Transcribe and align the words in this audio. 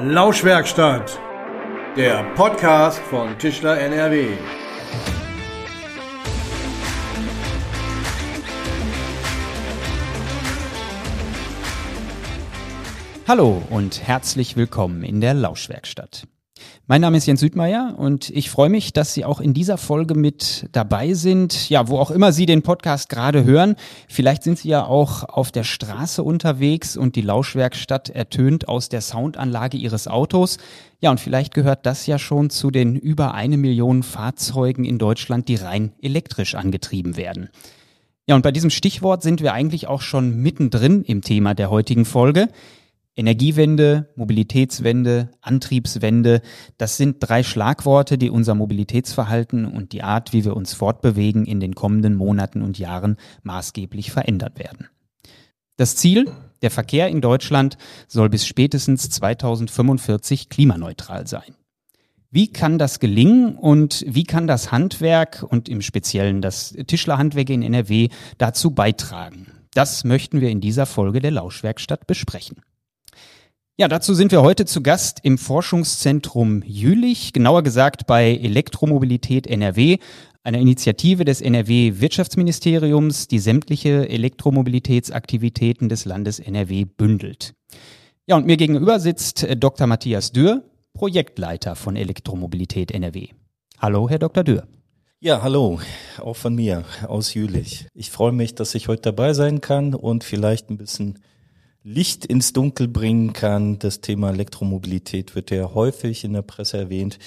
Lauschwerkstatt, 0.00 1.18
der 1.96 2.22
Podcast 2.36 3.00
von 3.00 3.36
Tischler 3.36 3.80
NRW. 3.80 4.28
Hallo 13.26 13.60
und 13.70 14.06
herzlich 14.06 14.56
willkommen 14.56 15.02
in 15.02 15.20
der 15.20 15.34
Lauschwerkstatt. 15.34 16.28
Mein 16.90 17.02
Name 17.02 17.18
ist 17.18 17.26
Jens 17.26 17.40
Südmeier 17.40 17.96
und 17.98 18.30
ich 18.30 18.48
freue 18.48 18.70
mich, 18.70 18.94
dass 18.94 19.12
Sie 19.12 19.26
auch 19.26 19.40
in 19.40 19.52
dieser 19.52 19.76
Folge 19.76 20.14
mit 20.14 20.70
dabei 20.72 21.12
sind. 21.12 21.68
Ja, 21.68 21.86
wo 21.88 21.98
auch 21.98 22.10
immer 22.10 22.32
Sie 22.32 22.46
den 22.46 22.62
Podcast 22.62 23.10
gerade 23.10 23.44
hören. 23.44 23.76
Vielleicht 24.08 24.42
sind 24.42 24.58
Sie 24.58 24.70
ja 24.70 24.86
auch 24.86 25.24
auf 25.24 25.52
der 25.52 25.64
Straße 25.64 26.22
unterwegs 26.22 26.96
und 26.96 27.14
die 27.14 27.20
Lauschwerkstatt 27.20 28.08
ertönt 28.08 28.68
aus 28.68 28.88
der 28.88 29.02
Soundanlage 29.02 29.76
Ihres 29.76 30.08
Autos. 30.08 30.56
Ja, 30.98 31.10
und 31.10 31.20
vielleicht 31.20 31.52
gehört 31.52 31.84
das 31.84 32.06
ja 32.06 32.18
schon 32.18 32.48
zu 32.48 32.70
den 32.70 32.96
über 32.96 33.34
eine 33.34 33.58
Million 33.58 34.02
Fahrzeugen 34.02 34.86
in 34.86 34.98
Deutschland, 34.98 35.48
die 35.48 35.56
rein 35.56 35.92
elektrisch 36.00 36.54
angetrieben 36.54 37.18
werden. 37.18 37.50
Ja, 38.26 38.34
und 38.34 38.40
bei 38.40 38.50
diesem 38.50 38.70
Stichwort 38.70 39.22
sind 39.22 39.42
wir 39.42 39.52
eigentlich 39.52 39.88
auch 39.88 40.00
schon 40.00 40.38
mittendrin 40.38 41.02
im 41.02 41.20
Thema 41.20 41.52
der 41.52 41.68
heutigen 41.68 42.06
Folge. 42.06 42.48
Energiewende, 43.18 44.08
Mobilitätswende, 44.14 45.32
Antriebswende, 45.40 46.40
das 46.76 46.96
sind 46.96 47.16
drei 47.18 47.42
Schlagworte, 47.42 48.16
die 48.16 48.30
unser 48.30 48.54
Mobilitätsverhalten 48.54 49.64
und 49.64 49.90
die 49.90 50.04
Art, 50.04 50.32
wie 50.32 50.44
wir 50.44 50.56
uns 50.56 50.72
fortbewegen, 50.72 51.44
in 51.44 51.58
den 51.58 51.74
kommenden 51.74 52.14
Monaten 52.14 52.62
und 52.62 52.78
Jahren 52.78 53.16
maßgeblich 53.42 54.12
verändert 54.12 54.60
werden. 54.60 54.86
Das 55.76 55.96
Ziel, 55.96 56.30
der 56.62 56.70
Verkehr 56.70 57.08
in 57.08 57.20
Deutschland 57.20 57.76
soll 58.06 58.28
bis 58.28 58.46
spätestens 58.46 59.10
2045 59.10 60.48
klimaneutral 60.48 61.26
sein. 61.26 61.56
Wie 62.30 62.52
kann 62.52 62.78
das 62.78 63.00
gelingen 63.00 63.56
und 63.56 64.04
wie 64.06 64.24
kann 64.24 64.46
das 64.46 64.70
Handwerk 64.70 65.42
und 65.42 65.68
im 65.68 65.82
Speziellen 65.82 66.40
das 66.40 66.72
Tischlerhandwerk 66.86 67.50
in 67.50 67.62
NRW 67.62 68.10
dazu 68.36 68.70
beitragen? 68.70 69.48
Das 69.74 70.04
möchten 70.04 70.40
wir 70.40 70.50
in 70.50 70.60
dieser 70.60 70.86
Folge 70.86 71.20
der 71.20 71.32
Lauschwerkstatt 71.32 72.06
besprechen. 72.06 72.62
Ja, 73.80 73.86
dazu 73.86 74.12
sind 74.12 74.32
wir 74.32 74.42
heute 74.42 74.64
zu 74.64 74.82
Gast 74.82 75.20
im 75.22 75.38
Forschungszentrum 75.38 76.64
Jülich, 76.66 77.32
genauer 77.32 77.62
gesagt 77.62 78.08
bei 78.08 78.34
Elektromobilität 78.34 79.46
NRW, 79.46 79.98
einer 80.42 80.58
Initiative 80.58 81.24
des 81.24 81.40
NRW 81.40 82.00
Wirtschaftsministeriums, 82.00 83.28
die 83.28 83.38
sämtliche 83.38 84.08
Elektromobilitätsaktivitäten 84.08 85.88
des 85.88 86.06
Landes 86.06 86.40
NRW 86.40 86.86
bündelt. 86.86 87.54
Ja, 88.26 88.34
und 88.34 88.46
mir 88.46 88.56
gegenüber 88.56 88.98
sitzt 88.98 89.44
äh, 89.44 89.56
Dr. 89.56 89.86
Matthias 89.86 90.32
Dürr, 90.32 90.64
Projektleiter 90.92 91.76
von 91.76 91.94
Elektromobilität 91.94 92.90
NRW. 92.90 93.28
Hallo, 93.78 94.10
Herr 94.10 94.18
Dr. 94.18 94.42
Dürr. 94.42 94.66
Ja, 95.20 95.42
hallo, 95.42 95.78
auch 96.20 96.34
von 96.34 96.56
mir 96.56 96.82
aus 97.06 97.32
Jülich. 97.32 97.86
Ich 97.94 98.10
freue 98.10 98.32
mich, 98.32 98.56
dass 98.56 98.74
ich 98.74 98.88
heute 98.88 99.02
dabei 99.02 99.34
sein 99.34 99.60
kann 99.60 99.94
und 99.94 100.24
vielleicht 100.24 100.68
ein 100.68 100.78
bisschen 100.78 101.20
Licht 101.88 102.26
ins 102.26 102.52
Dunkel 102.52 102.86
bringen 102.86 103.32
kann. 103.32 103.78
Das 103.78 104.02
Thema 104.02 104.28
Elektromobilität 104.28 105.34
wird 105.34 105.50
ja 105.50 105.72
häufig 105.72 106.22
in 106.22 106.34
der 106.34 106.42
Presse 106.42 106.76
erwähnt. 106.76 107.18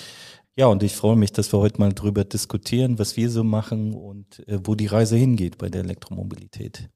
Ja, 0.55 0.67
und 0.67 0.83
ich 0.83 0.95
freue 0.95 1.15
mich, 1.15 1.31
dass 1.31 1.51
wir 1.51 1.59
heute 1.59 1.79
mal 1.79 1.93
drüber 1.93 2.25
diskutieren, 2.25 2.99
was 2.99 3.17
wir 3.17 3.31
so 3.31 3.43
machen 3.43 3.95
und 3.95 4.47
äh, 4.47 4.59
wo 4.63 4.75
die 4.75 4.85
Reise 4.85 5.15
hingeht 5.15 5.57
bei 5.57 5.69
der 5.69 5.81
Elektromobilität. 5.81 6.89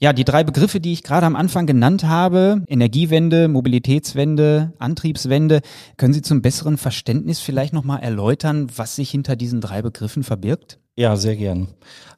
Ja, 0.00 0.12
die 0.12 0.24
drei 0.24 0.42
Begriffe, 0.42 0.80
die 0.80 0.92
ich 0.92 1.04
gerade 1.04 1.26
am 1.26 1.36
Anfang 1.36 1.66
genannt 1.66 2.04
habe, 2.04 2.64
Energiewende, 2.66 3.46
Mobilitätswende, 3.46 4.72
Antriebswende, 4.78 5.60
können 5.96 6.14
Sie 6.14 6.22
zum 6.22 6.42
besseren 6.42 6.76
Verständnis 6.76 7.38
vielleicht 7.38 7.72
nochmal 7.72 8.00
erläutern, 8.02 8.68
was 8.74 8.96
sich 8.96 9.10
hinter 9.10 9.36
diesen 9.36 9.60
drei 9.60 9.82
Begriffen 9.82 10.24
verbirgt? 10.24 10.80
Ja, 10.96 11.16
sehr 11.16 11.36
gern. 11.36 11.68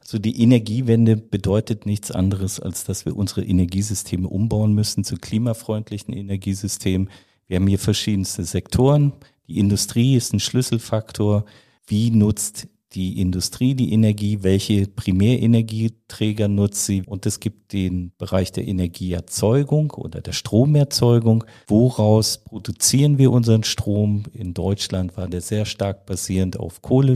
Also 0.03 0.19
die 0.19 0.41
Energiewende 0.41 1.15
bedeutet 1.15 1.85
nichts 1.85 2.11
anderes, 2.11 2.59
als 2.59 2.83
dass 2.83 3.05
wir 3.05 3.15
unsere 3.15 3.43
Energiesysteme 3.43 4.27
umbauen 4.27 4.73
müssen 4.73 5.03
zu 5.03 5.15
klimafreundlichen 5.15 6.13
Energiesystemen. 6.13 7.09
Wir 7.47 7.57
haben 7.57 7.67
hier 7.67 7.79
verschiedenste 7.79 8.43
Sektoren. 8.43 9.13
Die 9.47 9.59
Industrie 9.59 10.15
ist 10.15 10.33
ein 10.33 10.39
Schlüsselfaktor. 10.39 11.45
Wie 11.87 12.11
nutzt 12.11 12.67
die 12.93 13.19
Industrie 13.19 13.73
die 13.73 13.91
Energie, 13.91 14.39
welche 14.41 14.87
Primärenergieträger 14.87 16.47
nutzt 16.47 16.85
sie 16.85 17.03
und 17.03 17.25
es 17.25 17.39
gibt 17.39 17.73
den 17.73 18.11
Bereich 18.17 18.51
der 18.51 18.67
Energieerzeugung 18.67 19.91
oder 19.91 20.21
der 20.21 20.33
Stromerzeugung. 20.33 21.43
Woraus 21.67 22.43
produzieren 22.43 23.17
wir 23.17 23.31
unseren 23.31 23.63
Strom? 23.63 24.23
In 24.33 24.53
Deutschland 24.53 25.17
war 25.17 25.27
der 25.27 25.41
sehr 25.41 25.65
stark 25.65 26.05
basierend 26.05 26.59
auf 26.59 26.81
Kohle 26.81 27.15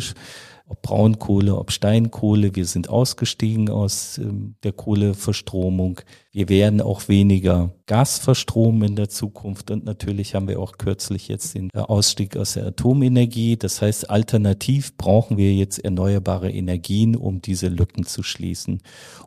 ob 0.69 0.81
Braunkohle, 0.81 1.55
ob 1.55 1.71
Steinkohle. 1.71 2.55
Wir 2.55 2.65
sind 2.65 2.89
ausgestiegen 2.89 3.69
aus 3.69 4.17
ähm, 4.17 4.55
der 4.63 4.73
Kohleverstromung. 4.73 6.01
Wir 6.31 6.49
werden 6.49 6.81
auch 6.81 7.07
weniger 7.07 7.73
Gas 7.85 8.19
verstromen 8.19 8.89
in 8.89 8.95
der 8.97 9.07
Zukunft. 9.07 9.71
Und 9.71 9.85
natürlich 9.85 10.35
haben 10.35 10.47
wir 10.47 10.59
auch 10.59 10.77
kürzlich 10.77 11.29
jetzt 11.29 11.55
den 11.55 11.69
äh, 11.73 11.79
Ausstieg 11.79 12.35
aus 12.35 12.53
der 12.53 12.67
Atomenergie. 12.67 13.55
Das 13.55 13.81
heißt, 13.81 14.09
alternativ 14.09 14.97
brauchen 14.97 15.37
wir 15.37 15.53
jetzt 15.53 15.83
erneuerbare 15.83 16.51
Energien, 16.51 17.15
um 17.15 17.41
diese 17.41 17.69
Lücken 17.69 18.05
zu 18.05 18.21
schließen. 18.21 18.81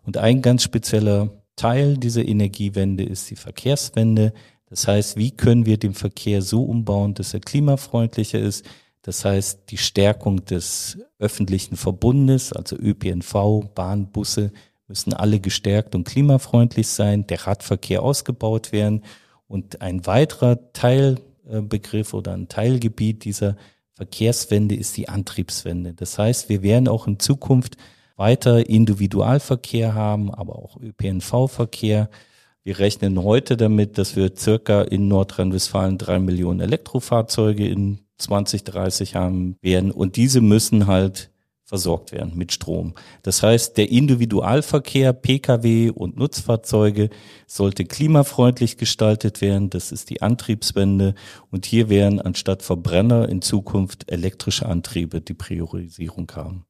Und 0.05 0.19
ein 0.19 0.43
ganz 0.43 0.62
spezieller 0.62 1.31
Teil 1.57 1.97
dieser 1.97 2.27
Energiewende 2.27 3.05
ist 3.05 3.31
die 3.31 3.37
Verkehrswende. 3.37 4.34
Das 4.69 4.87
heißt, 4.87 5.17
wie 5.17 5.31
können 5.31 5.65
wir 5.65 5.78
den 5.78 5.95
Verkehr 5.95 6.43
so 6.43 6.65
umbauen, 6.65 7.15
dass 7.15 7.33
er 7.33 7.41
klimafreundlicher 7.41 8.39
ist? 8.39 8.65
Das 9.03 9.25
heißt, 9.25 9.71
die 9.71 9.78
Stärkung 9.78 10.44
des 10.44 10.99
öffentlichen 11.19 11.77
Verbundes, 11.77 12.53
also 12.53 12.77
ÖPNV, 12.77 13.65
Bahn, 13.75 14.12
Busse, 14.12 14.53
müssen 14.88 15.15
alle 15.15 15.41
gestärkt 15.41 15.94
und 15.94 16.05
klimafreundlich 16.05 16.88
sein, 16.88 17.27
der 17.27 17.47
Radverkehr 17.47 18.03
ausgebaut 18.03 18.72
werden. 18.72 19.05
Und 19.47 19.81
ein 19.81 20.06
weiterer 20.06 20.72
Teilbegriff 20.72 22.12
oder 22.12 22.34
ein 22.34 22.49
Teilgebiet 22.49 23.25
dieser 23.25 23.56
Verkehrswende 23.93 24.75
ist 24.75 24.97
die 24.97 25.09
Antriebswende. 25.09 25.94
Das 25.94 26.19
heißt, 26.19 26.49
wir 26.49 26.62
werden 26.62 26.89
auch 26.89 27.06
in 27.06 27.19
Zukunft 27.19 27.77
weiter 28.16 28.69
Individualverkehr 28.69 29.94
haben, 29.94 30.34
aber 30.34 30.56
auch 30.56 30.78
ÖPNV-Verkehr. 30.81 32.10
Wir 32.62 32.78
rechnen 32.78 33.22
heute 33.22 33.56
damit, 33.56 33.97
dass 33.97 34.16
wir 34.16 34.37
circa 34.37 34.83
in 34.83 35.09
Nordrhein-Westfalen 35.09 35.97
drei 35.97 36.19
Millionen 36.19 36.60
Elektrofahrzeuge 36.60 37.66
in 37.66 38.00
2030 38.20 39.14
haben 39.16 39.56
werden. 39.62 39.91
Und 39.91 40.16
diese 40.16 40.41
müssen 40.41 40.86
halt 40.86 41.31
versorgt 41.70 42.10
werden 42.10 42.36
mit 42.36 42.50
Strom. 42.50 42.94
Das 43.22 43.44
heißt, 43.44 43.76
der 43.76 43.92
Individualverkehr, 43.92 45.12
Pkw 45.12 45.91
und 45.91 46.16
Nutzfahrzeuge 46.16 47.10
sollte 47.47 47.84
klimafreundlich 47.84 48.76
gestaltet 48.76 49.41
werden. 49.41 49.70
Das 49.70 49.92
ist 49.92 50.10
die 50.10 50.20
Antriebswende. 50.20 51.14
Und 51.53 51.66
hier 51.66 51.88
werden 51.88 52.20
anstatt 52.20 52.64
Verbrenner 52.64 53.28
in 53.28 53.41
Zukunft 53.41 54.10
elektrische 54.10 54.66
Antriebe 54.66 55.20
die 55.20 55.34
Priorisierung 55.34 56.28
haben. 56.34 56.66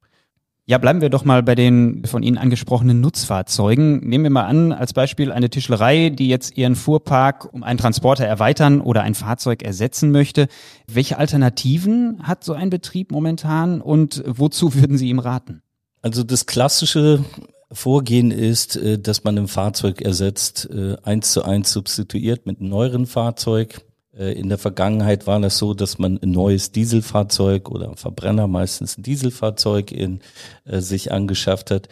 Ja, 0.70 0.78
bleiben 0.78 1.00
wir 1.00 1.10
doch 1.10 1.24
mal 1.24 1.42
bei 1.42 1.56
den 1.56 2.04
von 2.04 2.22
Ihnen 2.22 2.38
angesprochenen 2.38 3.00
Nutzfahrzeugen. 3.00 4.08
Nehmen 4.08 4.22
wir 4.22 4.30
mal 4.30 4.44
an, 4.44 4.70
als 4.70 4.92
Beispiel 4.92 5.32
eine 5.32 5.50
Tischlerei, 5.50 6.10
die 6.10 6.28
jetzt 6.28 6.56
ihren 6.56 6.76
Fuhrpark 6.76 7.52
um 7.52 7.64
einen 7.64 7.76
Transporter 7.76 8.24
erweitern 8.24 8.80
oder 8.80 9.02
ein 9.02 9.16
Fahrzeug 9.16 9.64
ersetzen 9.64 10.12
möchte. 10.12 10.46
Welche 10.86 11.18
Alternativen 11.18 12.20
hat 12.22 12.44
so 12.44 12.52
ein 12.52 12.70
Betrieb 12.70 13.10
momentan 13.10 13.80
und 13.80 14.22
wozu 14.24 14.72
würden 14.76 14.96
Sie 14.96 15.08
ihm 15.08 15.18
raten? 15.18 15.62
Also 16.02 16.22
das 16.22 16.46
klassische 16.46 17.24
Vorgehen 17.72 18.30
ist, 18.30 18.76
äh, 18.76 18.96
dass 18.96 19.24
man 19.24 19.38
ein 19.38 19.48
Fahrzeug 19.48 20.00
ersetzt, 20.02 20.70
äh, 20.72 20.96
eins 21.02 21.32
zu 21.32 21.42
eins 21.42 21.72
substituiert 21.72 22.46
mit 22.46 22.60
einem 22.60 22.68
neueren 22.68 23.06
Fahrzeug. 23.06 23.80
Äh, 24.20 24.32
in 24.32 24.48
der 24.48 24.58
Vergangenheit 24.58 25.26
war 25.26 25.40
das 25.40 25.58
so, 25.58 25.74
dass 25.74 25.98
man 25.98 26.18
ein 26.22 26.30
neues 26.30 26.72
Dieselfahrzeug 26.72 27.70
oder 27.70 27.96
Verbrenner, 27.96 28.46
meistens 28.46 28.98
ein 28.98 29.02
Dieselfahrzeug 29.02 29.90
in 29.90 30.20
äh, 30.64 30.80
sich 30.80 31.10
angeschafft 31.10 31.70
hat. 31.70 31.88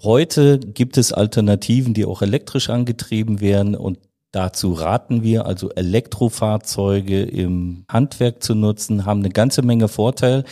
Heute 0.00 0.60
gibt 0.60 0.96
es 0.96 1.12
Alternativen, 1.12 1.92
die 1.92 2.04
auch 2.04 2.22
elektrisch 2.22 2.70
angetrieben 2.70 3.40
werden 3.40 3.74
und 3.74 3.98
dazu 4.30 4.72
raten 4.72 5.24
wir, 5.24 5.46
also 5.46 5.70
Elektrofahrzeuge 5.70 7.22
im 7.22 7.84
Handwerk 7.88 8.42
zu 8.42 8.54
nutzen, 8.54 9.04
haben 9.04 9.20
eine 9.20 9.30
ganze 9.30 9.62
Menge 9.62 9.88
Vorteile. 9.88 10.44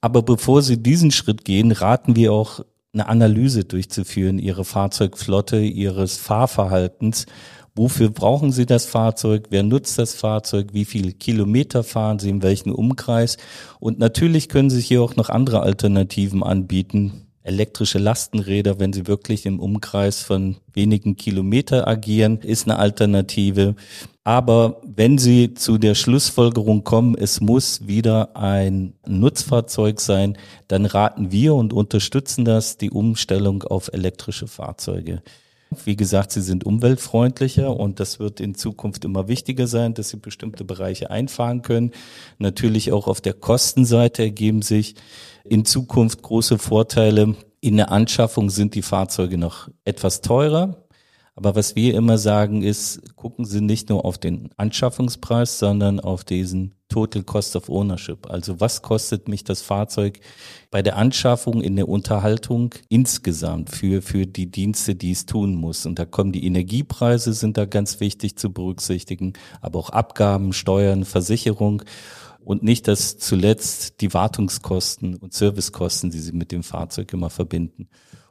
Aber 0.00 0.22
bevor 0.22 0.62
Sie 0.62 0.82
diesen 0.82 1.10
Schritt 1.10 1.44
gehen, 1.44 1.72
raten 1.72 2.16
wir 2.16 2.32
auch 2.32 2.60
eine 3.00 3.08
Analyse 3.08 3.64
durchzuführen, 3.64 4.38
Ihre 4.38 4.64
Fahrzeugflotte, 4.64 5.60
Ihres 5.60 6.16
Fahrverhaltens 6.16 7.26
Wofür 7.78 8.10
brauchen 8.10 8.50
Sie 8.50 8.66
das 8.66 8.86
Fahrzeug? 8.86 9.46
Wer 9.50 9.62
nutzt 9.62 10.00
das 10.00 10.14
Fahrzeug? 10.14 10.70
Wie 10.72 10.84
viele 10.84 11.12
Kilometer 11.12 11.84
fahren 11.84 12.18
Sie? 12.18 12.28
In 12.28 12.42
welchem 12.42 12.74
Umkreis? 12.74 13.36
Und 13.78 14.00
natürlich 14.00 14.48
können 14.48 14.68
sich 14.68 14.88
hier 14.88 15.00
auch 15.00 15.14
noch 15.14 15.28
andere 15.28 15.60
Alternativen 15.60 16.42
anbieten. 16.42 17.28
Elektrische 17.44 18.00
Lastenräder, 18.00 18.80
wenn 18.80 18.92
sie 18.92 19.06
wirklich 19.06 19.46
im 19.46 19.60
Umkreis 19.60 20.22
von 20.22 20.56
wenigen 20.72 21.14
Kilometer 21.14 21.86
agieren, 21.86 22.38
ist 22.40 22.66
eine 22.66 22.80
Alternative. 22.80 23.76
Aber 24.28 24.82
wenn 24.84 25.16
Sie 25.16 25.54
zu 25.54 25.78
der 25.78 25.94
Schlussfolgerung 25.94 26.84
kommen, 26.84 27.14
es 27.14 27.40
muss 27.40 27.86
wieder 27.86 28.36
ein 28.36 28.92
Nutzfahrzeug 29.06 30.02
sein, 30.02 30.36
dann 30.66 30.84
raten 30.84 31.32
wir 31.32 31.54
und 31.54 31.72
unterstützen 31.72 32.44
das, 32.44 32.76
die 32.76 32.90
Umstellung 32.90 33.62
auf 33.62 33.90
elektrische 33.90 34.46
Fahrzeuge. 34.46 35.22
Wie 35.86 35.96
gesagt, 35.96 36.32
sie 36.32 36.42
sind 36.42 36.66
umweltfreundlicher 36.66 37.74
und 37.74 38.00
das 38.00 38.18
wird 38.18 38.38
in 38.40 38.54
Zukunft 38.54 39.06
immer 39.06 39.28
wichtiger 39.28 39.66
sein, 39.66 39.94
dass 39.94 40.10
sie 40.10 40.18
bestimmte 40.18 40.62
Bereiche 40.62 41.10
einfahren 41.10 41.62
können. 41.62 41.92
Natürlich 42.36 42.92
auch 42.92 43.06
auf 43.06 43.22
der 43.22 43.32
Kostenseite 43.32 44.24
ergeben 44.24 44.60
sich 44.60 44.94
in 45.42 45.64
Zukunft 45.64 46.20
große 46.20 46.58
Vorteile. 46.58 47.34
In 47.62 47.78
der 47.78 47.90
Anschaffung 47.90 48.50
sind 48.50 48.74
die 48.74 48.82
Fahrzeuge 48.82 49.38
noch 49.38 49.70
etwas 49.86 50.20
teurer. 50.20 50.76
Aber 51.38 51.54
was 51.54 51.76
wir 51.76 51.94
immer 51.94 52.18
sagen 52.18 52.62
ist, 52.62 53.14
gucken 53.14 53.44
Sie 53.44 53.60
nicht 53.60 53.90
nur 53.90 54.04
auf 54.04 54.18
den 54.18 54.50
Anschaffungspreis, 54.56 55.60
sondern 55.60 56.00
auf 56.00 56.24
diesen 56.24 56.74
Total 56.88 57.22
Cost 57.22 57.54
of 57.54 57.68
Ownership. 57.68 58.28
Also 58.28 58.58
was 58.58 58.82
kostet 58.82 59.28
mich 59.28 59.44
das 59.44 59.62
Fahrzeug 59.62 60.18
bei 60.72 60.82
der 60.82 60.96
Anschaffung 60.96 61.62
in 61.62 61.76
der 61.76 61.88
Unterhaltung 61.88 62.74
insgesamt 62.88 63.70
für, 63.70 64.02
für 64.02 64.26
die 64.26 64.50
Dienste, 64.50 64.96
die 64.96 65.12
es 65.12 65.26
tun 65.26 65.54
muss. 65.54 65.86
Und 65.86 66.00
da 66.00 66.06
kommen 66.06 66.32
die 66.32 66.44
Energiepreise 66.44 67.32
sind 67.34 67.56
da 67.56 67.66
ganz 67.66 68.00
wichtig 68.00 68.36
zu 68.36 68.52
berücksichtigen, 68.52 69.34
aber 69.60 69.78
auch 69.78 69.90
Abgaben, 69.90 70.52
Steuern, 70.52 71.04
Versicherung 71.04 71.84
und 72.40 72.64
nicht 72.64 72.88
das 72.88 73.16
zuletzt 73.16 74.00
die 74.00 74.12
Wartungskosten 74.12 75.14
und 75.14 75.34
Servicekosten, 75.34 76.10
die 76.10 76.18
Sie 76.18 76.32
mit 76.32 76.50
dem 76.50 76.64
Fahrzeug 76.64 77.12
immer 77.12 77.30
verbinden. 77.30 77.88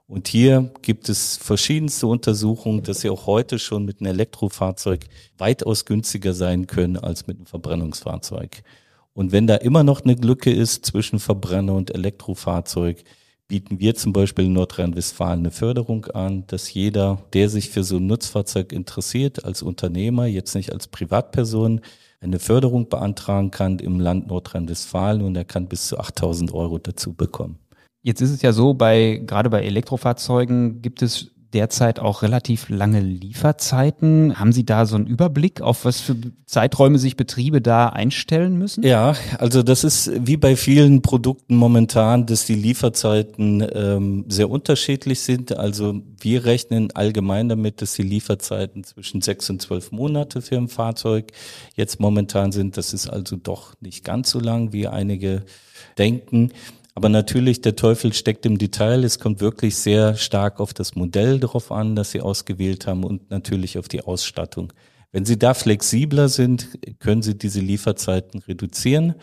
Und 0.07 0.29
hier 0.29 0.71
gibt 0.81 1.09
es 1.09 1.35
verschiedenste 1.35 2.07
Untersuchungen, 2.07 2.81
dass 2.81 3.01
sie 3.01 3.09
auch 3.09 3.27
heute 3.27 3.59
schon 3.59 3.83
mit 3.83 3.99
einem 3.99 4.13
Elektrofahrzeug 4.13 5.05
weitaus 5.37 5.83
günstiger 5.83 6.33
sein 6.33 6.65
können 6.65 6.95
als 6.97 7.27
mit 7.27 7.37
einem 7.37 7.45
Verbrennungsfahrzeug. 7.45 8.63
Und 9.13 9.33
wenn 9.33 9.47
da 9.47 9.55
immer 9.55 9.83
noch 9.83 10.05
eine 10.05 10.13
Lücke 10.13 10.51
ist 10.51 10.85
zwischen 10.85 11.19
Verbrenner 11.19 11.73
und 11.73 11.93
Elektrofahrzeug, 11.93 13.03
bieten 13.49 13.79
wir 13.79 13.95
zum 13.95 14.13
Beispiel 14.13 14.45
in 14.45 14.53
Nordrhein-Westfalen 14.53 15.39
eine 15.39 15.51
Förderung 15.51 16.05
an, 16.05 16.45
dass 16.47 16.73
jeder, 16.73 17.25
der 17.33 17.49
sich 17.49 17.69
für 17.69 17.83
so 17.83 17.97
ein 17.97 18.07
Nutzfahrzeug 18.07 18.71
interessiert, 18.71 19.43
als 19.43 19.61
Unternehmer, 19.61 20.25
jetzt 20.25 20.55
nicht 20.55 20.71
als 20.71 20.87
Privatperson, 20.87 21.81
eine 22.21 22.39
Förderung 22.39 22.89
beantragen 22.89 23.51
kann 23.51 23.79
im 23.79 23.99
Land 23.99 24.27
Nordrhein-Westfalen 24.27 25.21
und 25.21 25.35
er 25.35 25.45
kann 25.45 25.67
bis 25.67 25.87
zu 25.87 25.97
8000 25.99 26.53
Euro 26.53 26.77
dazu 26.77 27.13
bekommen. 27.13 27.59
Jetzt 28.01 28.21
ist 28.21 28.31
es 28.31 28.41
ja 28.41 28.53
so, 28.53 28.73
bei, 28.73 29.21
gerade 29.25 29.49
bei 29.49 29.63
Elektrofahrzeugen 29.63 30.81
gibt 30.81 31.01
es 31.01 31.31
derzeit 31.53 31.99
auch 31.99 32.21
relativ 32.21 32.69
lange 32.69 32.99
Lieferzeiten. 32.99 34.39
Haben 34.39 34.51
Sie 34.51 34.65
da 34.65 34.85
so 34.85 34.95
einen 34.95 35.07
Überblick, 35.07 35.61
auf 35.61 35.85
was 35.85 36.01
für 36.01 36.15
Zeiträume 36.45 36.99
sich 36.99 37.15
Betriebe 37.15 37.61
da 37.61 37.89
einstellen 37.89 38.57
müssen? 38.57 38.83
Ja, 38.83 39.15
also 39.37 39.63
das 39.63 39.83
ist 39.83 40.11
wie 40.27 40.37
bei 40.37 40.55
vielen 40.55 41.01
Produkten 41.01 41.55
momentan, 41.55 42.25
dass 42.25 42.45
die 42.45 42.55
Lieferzeiten 42.55 43.65
ähm, 43.73 44.25
sehr 44.27 44.49
unterschiedlich 44.49 45.21
sind. 45.21 45.57
Also 45.57 46.01
wir 46.19 46.45
rechnen 46.45 46.91
allgemein 46.93 47.49
damit, 47.49 47.81
dass 47.81 47.93
die 47.93 48.03
Lieferzeiten 48.03 48.83
zwischen 48.83 49.21
sechs 49.21 49.49
und 49.49 49.61
zwölf 49.61 49.91
Monate 49.91 50.41
für 50.41 50.57
ein 50.57 50.67
Fahrzeug 50.67 51.31
jetzt 51.75 51.99
momentan 51.99 52.51
sind. 52.51 52.77
Das 52.77 52.93
ist 52.93 53.07
also 53.07 53.37
doch 53.37 53.73
nicht 53.79 54.03
ganz 54.03 54.29
so 54.29 54.39
lang, 54.39 54.73
wie 54.73 54.87
einige 54.87 55.43
denken. 55.97 56.51
Aber 56.97 57.09
natürlich, 57.09 57.61
der 57.61 57.75
Teufel 57.75 58.11
steckt 58.11 58.43
im 58.47 58.57
Detail. 58.57 59.03
Es 59.03 59.19
kommt 59.19 59.39
wirklich 59.39 59.75
sehr 59.75 60.15
stark 60.15 60.59
auf 60.59 60.73
das 60.73 60.95
Modell 60.95 61.39
drauf 61.39 61.71
an, 61.71 61.95
das 61.95 62.09
Sie 62.09 62.21
ausgewählt 62.21 62.87
haben 62.87 63.03
und 63.03 63.29
natürlich 63.29 63.77
auf 63.77 63.87
die 63.87 64.01
Ausstattung. 64.01 64.73
Wenn 65.11 65.23
Sie 65.23 65.37
da 65.37 65.53
flexibler 65.53 66.27
sind, 66.27 66.69
können 66.97 67.21
Sie 67.21 67.37
diese 67.37 67.59
Lieferzeiten 67.59 68.39
reduzieren. 68.39 69.13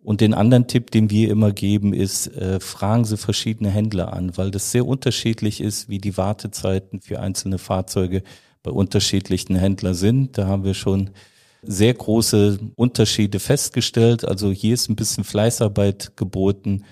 Und 0.00 0.20
den 0.20 0.32
anderen 0.32 0.68
Tipp, 0.68 0.92
den 0.92 1.10
wir 1.10 1.28
immer 1.30 1.50
geben, 1.50 1.92
ist, 1.92 2.28
äh, 2.36 2.60
fragen 2.60 3.04
Sie 3.04 3.16
verschiedene 3.16 3.70
Händler 3.70 4.12
an, 4.12 4.36
weil 4.36 4.52
das 4.52 4.70
sehr 4.70 4.86
unterschiedlich 4.86 5.60
ist, 5.60 5.88
wie 5.88 5.98
die 5.98 6.16
Wartezeiten 6.16 7.00
für 7.00 7.18
einzelne 7.18 7.58
Fahrzeuge 7.58 8.22
bei 8.62 8.70
unterschiedlichen 8.70 9.56
Händlern 9.56 9.94
sind. 9.94 10.38
Da 10.38 10.46
haben 10.46 10.62
wir 10.62 10.74
schon 10.74 11.10
sehr 11.62 11.94
große 11.94 12.60
Unterschiede 12.76 13.40
festgestellt. 13.40 14.24
Also 14.24 14.52
hier 14.52 14.74
ist 14.74 14.88
ein 14.88 14.94
bisschen 14.94 15.24
Fleißarbeit 15.24 16.12
geboten, 16.16 16.84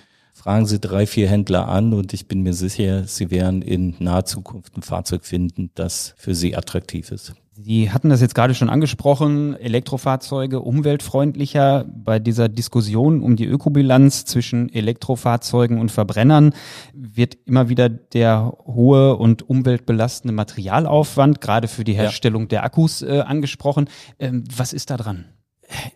fragen 0.46 0.66
Sie 0.66 0.78
drei, 0.78 1.08
vier 1.08 1.28
Händler 1.28 1.66
an 1.66 1.93
und 1.93 2.12
ich 2.12 2.28
bin 2.28 2.43
mir 2.43 2.52
sicher, 2.52 3.02
Sie 3.08 3.32
werden 3.32 3.62
in 3.62 3.96
naher 3.98 4.26
Zukunft 4.26 4.76
ein 4.76 4.82
Fahrzeug 4.82 5.25
finden, 5.25 5.72
das 5.75 6.14
für 6.19 6.37
Sie 6.37 6.54
attraktiv 6.54 7.10
ist. 7.10 7.34
Sie 7.54 7.90
hatten 7.90 8.10
das 8.10 8.20
jetzt 8.20 8.37
gerade 8.37 8.54
schon 8.54 8.70
angesprochen, 8.70 9.56
Elektrofahrzeuge 9.56 10.60
umweltfreundlicher. 10.60 11.84
Bei 11.88 12.20
dieser 12.20 12.48
Diskussion 12.48 13.22
um 13.22 13.34
die 13.34 13.44
Ökobilanz 13.44 14.25
zwischen 14.25 14.72
Elektrofahrzeugen 14.72 15.81
und 15.81 15.90
Verbrennern 15.90 16.54
wird 16.94 17.37
immer 17.46 17.69
wieder 17.69 17.88
der 17.88 18.56
hohe 18.66 19.16
und 19.16 19.50
umweltbelastende 19.50 20.32
Materialaufwand, 20.32 21.40
gerade 21.40 21.66
für 21.66 21.82
die 21.82 21.94
Herstellung 21.94 22.42
ja. 22.42 22.49
der 22.49 22.64
Akkus, 22.64 23.02
äh, 23.02 23.19
angesprochen. 23.26 23.88
Ähm, 24.20 24.44
was 24.56 24.72
ist 24.72 24.90
da 24.90 24.96
dran? 24.96 25.25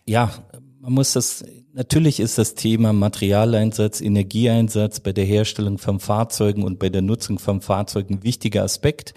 Ja, 0.05 0.29
man 0.81 0.93
muss 0.93 1.13
das, 1.13 1.45
natürlich 1.73 2.19
ist 2.19 2.37
das 2.37 2.55
Thema 2.55 2.91
Materialeinsatz, 2.91 4.01
Energieeinsatz 4.01 4.99
bei 4.99 5.13
der 5.13 5.25
Herstellung 5.25 5.77
von 5.77 5.99
Fahrzeugen 5.99 6.63
und 6.63 6.79
bei 6.79 6.89
der 6.89 7.03
Nutzung 7.03 7.37
von 7.37 7.61
Fahrzeugen 7.61 8.15
ein 8.15 8.23
wichtiger 8.23 8.63
Aspekt. 8.63 9.13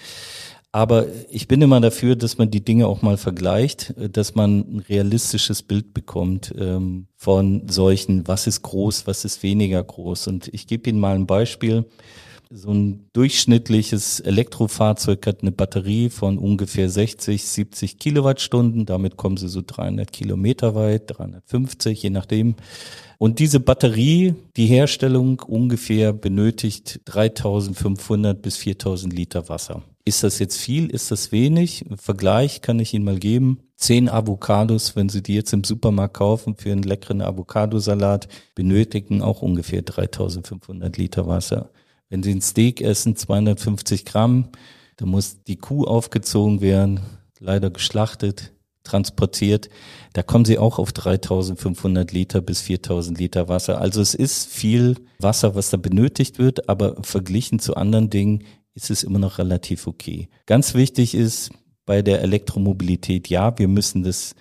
Aber 0.73 1.07
ich 1.31 1.49
bin 1.49 1.63
immer 1.63 1.81
dafür, 1.81 2.17
dass 2.17 2.37
man 2.37 2.51
die 2.51 2.65
Dinge 2.65 2.87
auch 2.87 3.01
mal 3.01 3.17
vergleicht, 3.17 3.95
dass 3.97 4.35
man 4.35 4.59
ein 4.59 4.85
realistisches 4.89 5.63
Bild 5.63 5.95
bekommt 5.95 6.53
ähm, 6.59 7.07
von 7.17 7.69
solchen, 7.69 8.27
was 8.27 8.47
ist 8.47 8.63
groß, 8.63 9.07
was 9.07 9.25
ist 9.25 9.43
weniger 9.43 9.83
groß. 9.83 10.27
Und 10.27 10.49
ich 10.49 10.67
gebe 10.67 10.91
Ihnen 10.91 10.99
mal 10.99 11.15
ein 11.15 11.27
Beispiel. 11.27 11.85
So 12.57 12.71
ein 12.71 13.09
durchschnittliches 13.15 14.21
Elektrofahrzeug 14.21 15.27
hat 15.27 15.43
eine 15.43 15.51
Batterie 15.51 16.09
von 16.09 16.39
ungefähr 16.39 16.89
60, 16.89 17.43
70 17.45 17.99
Kilowattstunden. 17.99 18.87
Damit 18.87 19.17
kommen 19.17 19.37
sie 19.37 19.49
so 19.49 19.61
300 19.67 20.13
Kilometer 20.13 20.77
weit, 20.77 21.19
350, 21.19 22.01
je 22.01 22.11
nachdem. 22.11 22.55
Und 23.19 23.41
diese 23.41 23.59
Batterie, 23.59 24.37
die 24.57 24.67
Herstellung 24.67 25.41
ungefähr 25.41 26.13
benötigt 26.13 27.01
3500 27.07 28.41
bis 28.41 28.57
4000 28.57 29.13
Liter 29.13 29.49
Wasser. 29.49 29.83
Ist 30.05 30.23
das 30.23 30.39
jetzt 30.39 30.59
viel? 30.59 30.91
Ist 30.91 31.11
das 31.11 31.33
wenig? 31.33 31.85
Im 31.85 31.99
Vergleich 31.99 32.61
kann 32.61 32.79
ich 32.79 32.95
Ihnen 32.95 33.05
mal 33.05 33.19
geben. 33.19 33.65
Zehn 33.75 34.09
Avocados, 34.09 34.95
wenn 34.95 35.09
Sie 35.09 35.25
die 35.25 35.35
jetzt 35.35 35.53
im 35.53 35.65
Supermarkt 35.65 36.15
kaufen 36.15 36.55
für 36.55 36.71
einen 36.71 36.85
leckeren 36.85 37.21
Avocadosalat, 37.21 38.29
benötigen 38.55 39.23
auch 39.23 39.43
ungefähr 39.43 39.83
3500 39.83 40.97
Liter 40.97 41.27
Wasser. 41.27 41.71
Wenn 42.15 42.23
Sie 42.23 42.33
ein 42.33 42.43
Steak 42.43 42.81
essen, 42.81 43.17
250 43.17 44.05
Gramm, 44.05 44.51
da 44.99 45.05
muss 45.05 45.43
die 45.43 45.57
Kuh 45.57 45.83
aufgezogen 45.83 46.61
werden, 46.61 47.01
leider 47.41 47.71
geschlachtet, 47.71 48.53
transportiert. 48.85 49.69
Da 50.13 50.23
kommen 50.23 50.45
Sie 50.45 50.57
auch 50.57 50.79
auf 50.79 50.93
3500 50.93 52.13
Liter 52.13 52.41
bis 52.41 52.61
4000 52.61 53.19
Liter 53.19 53.49
Wasser. 53.49 53.81
Also 53.81 54.01
es 54.01 54.15
ist 54.15 54.47
viel 54.47 54.95
Wasser, 55.19 55.57
was 55.57 55.71
da 55.71 55.77
benötigt 55.77 56.39
wird, 56.39 56.69
aber 56.69 57.03
verglichen 57.03 57.59
zu 57.59 57.75
anderen 57.75 58.11
Dingen 58.11 58.45
ist 58.75 58.93
es 58.93 59.03
immer 59.03 59.19
noch 59.19 59.39
relativ 59.39 59.89
okay. 59.89 60.29
Ganz 60.47 60.75
wichtig 60.75 61.17
ist 61.17 61.51
bei 61.85 62.01
der 62.01 62.23
Elektromobilität, 62.23 63.29
ja, 63.29 63.59
wir 63.59 63.67
müssen 63.67 64.05
das 64.05 64.37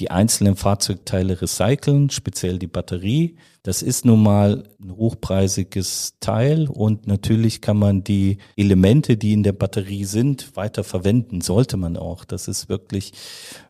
die 0.00 0.10
einzelnen 0.10 0.54
Fahrzeugteile 0.54 1.40
recyceln, 1.40 2.10
speziell 2.10 2.58
die 2.58 2.68
Batterie. 2.68 3.36
Das 3.64 3.82
ist 3.82 4.04
nun 4.04 4.22
mal 4.22 4.64
ein 4.80 4.96
hochpreisiges 4.96 6.14
Teil 6.20 6.68
und 6.68 7.06
natürlich 7.06 7.60
kann 7.60 7.78
man 7.78 8.04
die 8.04 8.38
Elemente, 8.56 9.16
die 9.16 9.32
in 9.32 9.42
der 9.42 9.52
Batterie 9.52 10.04
sind, 10.04 10.56
weiter 10.56 10.84
verwenden, 10.84 11.40
sollte 11.40 11.76
man 11.76 11.96
auch. 11.96 12.24
Das 12.24 12.46
ist 12.46 12.68
wirklich 12.68 13.12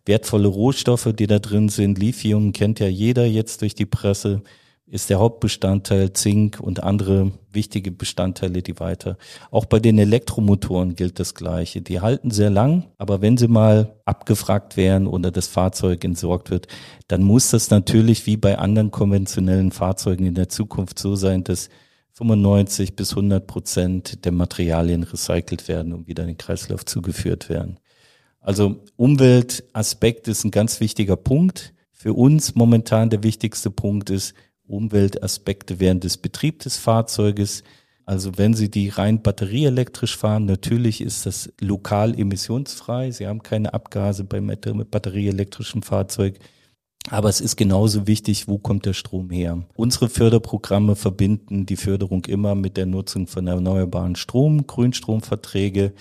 wertvolle 0.04 0.49
Rohstoffe, 0.49 1.12
die 1.14 1.26
da 1.26 1.38
drin 1.38 1.70
sind. 1.70 1.99
Lithium 1.99 2.52
kennt 2.52 2.78
ja 2.78 2.88
jeder 2.88 3.25
jetzt 3.25 3.62
durch 3.62 3.75
die 3.75 3.87
Presse 3.87 4.42
ist 4.90 5.11
der 5.11 5.18
Hauptbestandteil 5.18 6.12
Zink 6.12 6.61
und 6.61 6.83
andere 6.83 7.33
wichtige 7.52 7.90
Bestandteile, 7.90 8.62
die 8.62 8.80
weiter. 8.80 9.18
Auch 9.50 9.66
bei 9.66 9.80
den 9.80 9.99
Elektromotoren 9.99 10.95
gilt 10.95 11.18
das 11.18 11.35
Gleiche. 11.35 11.83
Die 11.83 12.00
halten 12.00 12.30
sehr 12.30 12.50
lang, 12.50 12.85
aber 12.97 13.21
wenn 13.21 13.37
sie 13.37 13.49
mal 13.49 13.97
abgefragt 14.04 14.76
werden 14.76 15.07
oder 15.07 15.30
das 15.30 15.47
Fahrzeug 15.47 16.04
entsorgt 16.04 16.50
wird, 16.50 16.68
dann 17.07 17.23
muss 17.23 17.50
das 17.50 17.71
natürlich 17.71 18.26
wie 18.26 18.37
bei 18.37 18.59
anderen 18.59 18.90
konventionellen 18.90 19.73
Fahrzeugen 19.73 20.25
in 20.25 20.35
der 20.35 20.49
Zukunft 20.49 20.99
so 20.99 21.16
sein, 21.16 21.45
dass 21.45 21.68
95 22.12 22.97
bis 22.97 23.11
100 23.11 23.47
Prozent 23.47 24.25
der 24.25 24.33
Materialien 24.33 25.04
recycelt 25.04 25.68
werden 25.68 25.92
und 25.92 26.09
wieder 26.09 26.25
in 26.25 26.30
den 26.30 26.38
Kreislauf 26.38 26.85
zugeführt 26.85 27.49
werden. 27.49 27.78
Also 28.40 28.83
Umweltaspekt 28.97 30.26
ist 30.26 30.45
ein 30.45 30.50
ganz 30.50 30.80
wichtiger 30.80 31.16
Punkt. 31.16 31.75
Für 31.92 32.14
uns 32.14 32.54
momentan 32.54 33.11
der 33.11 33.23
wichtigste 33.23 33.71
Punkt 33.71 34.11
ist, 34.11 34.35
Umweltaspekte 34.68 35.80
während 35.80 36.04
des 36.04 36.16
Betriebs 36.16 36.64
des 36.64 36.76
Fahrzeuges, 36.76 37.64
Also 38.04 38.38
wenn 38.38 38.54
Sie 38.54 38.70
die 38.70 38.88
rein 38.88 39.20
batterieelektrisch 39.20 40.16
fahren, 40.16 40.46
natürlich 40.46 41.02
ist 41.02 41.26
das 41.26 41.52
lokal 41.60 42.18
emissionsfrei. 42.18 43.10
Sie 43.10 43.26
haben 43.26 43.42
keine 43.42 43.75
Abgase 43.75 44.25
beim 44.25 44.46
batterieelektrischen 44.46 45.82
Fahrzeug. 45.82 46.38
Aber 47.10 47.28
es 47.28 47.42
ist 47.42 47.56
genauso 47.56 48.06
wichtig, 48.06 48.48
wo 48.48 48.56
kommt 48.56 48.87
der 48.87 48.94
Strom 48.94 49.28
her? 49.28 49.62
Unsere 49.75 50.08
Förderprogramme 50.08 50.96
verbinden 50.96 51.66
die 51.66 51.76
Förderung 51.76 52.25
immer 52.25 52.54
mit 52.54 52.76
der 52.78 52.87
Nutzung 52.87 53.26
von 53.26 53.46
erneuerbaren 53.46 54.16
Strom, 54.16 54.66
Grünstromverträge 54.66 55.92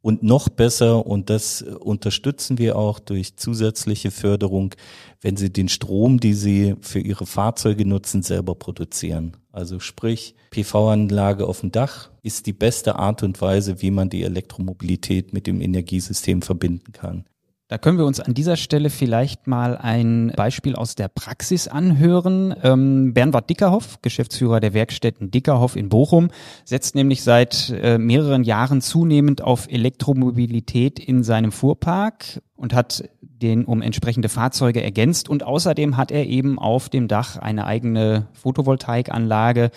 und 0.00 0.22
noch 0.22 0.48
besser, 0.48 1.06
und 1.06 1.28
das 1.28 1.62
unterstützen 1.62 2.58
wir 2.58 2.76
auch 2.76 2.98
durch 3.00 3.36
zusätzliche 3.36 4.10
Förderung, 4.10 4.74
wenn 5.20 5.36
Sie 5.36 5.52
den 5.52 5.68
Strom, 5.68 6.20
die 6.20 6.34
Sie 6.34 6.76
für 6.80 7.00
Ihre 7.00 7.26
Fahrzeuge 7.26 7.84
nutzen, 7.84 8.22
selber 8.22 8.54
produzieren. 8.54 9.36
Also 9.50 9.80
sprich, 9.80 10.36
PV-Anlage 10.50 11.46
auf 11.46 11.60
dem 11.60 11.72
Dach 11.72 12.10
ist 12.22 12.46
die 12.46 12.52
beste 12.52 12.96
Art 12.96 13.22
und 13.22 13.40
Weise, 13.40 13.82
wie 13.82 13.90
man 13.90 14.08
die 14.08 14.22
Elektromobilität 14.22 15.32
mit 15.32 15.46
dem 15.46 15.60
Energiesystem 15.60 16.42
verbinden 16.42 16.92
kann. 16.92 17.24
Da 17.68 17.76
können 17.76 17.98
wir 17.98 18.06
uns 18.06 18.18
an 18.18 18.32
dieser 18.32 18.56
Stelle 18.56 18.88
vielleicht 18.88 19.46
mal 19.46 19.76
ein 19.76 20.32
Beispiel 20.34 20.74
aus 20.74 20.94
der 20.94 21.08
Praxis 21.08 21.68
anhören. 21.68 22.54
Ähm, 22.62 23.12
Bernward 23.12 23.50
Dickerhoff, 23.50 24.00
Geschäftsführer 24.00 24.58
der 24.58 24.72
Werkstätten 24.72 25.30
Dickerhoff 25.30 25.76
in 25.76 25.90
Bochum, 25.90 26.30
setzt 26.64 26.94
nämlich 26.94 27.22
seit 27.22 27.68
äh, 27.68 27.98
mehreren 27.98 28.42
Jahren 28.42 28.80
zunehmend 28.80 29.42
auf 29.42 29.68
Elektromobilität 29.68 30.98
in 30.98 31.22
seinem 31.22 31.52
Fuhrpark 31.52 32.40
und 32.56 32.72
hat 32.72 33.04
den 33.20 33.66
um 33.66 33.82
entsprechende 33.82 34.30
Fahrzeuge 34.30 34.82
ergänzt 34.82 35.28
und 35.28 35.44
außerdem 35.44 35.98
hat 35.98 36.10
er 36.10 36.26
eben 36.26 36.58
auf 36.58 36.88
dem 36.88 37.06
Dach 37.06 37.36
eine 37.36 37.66
eigene 37.66 38.28
Photovoltaikanlage, 38.32 39.72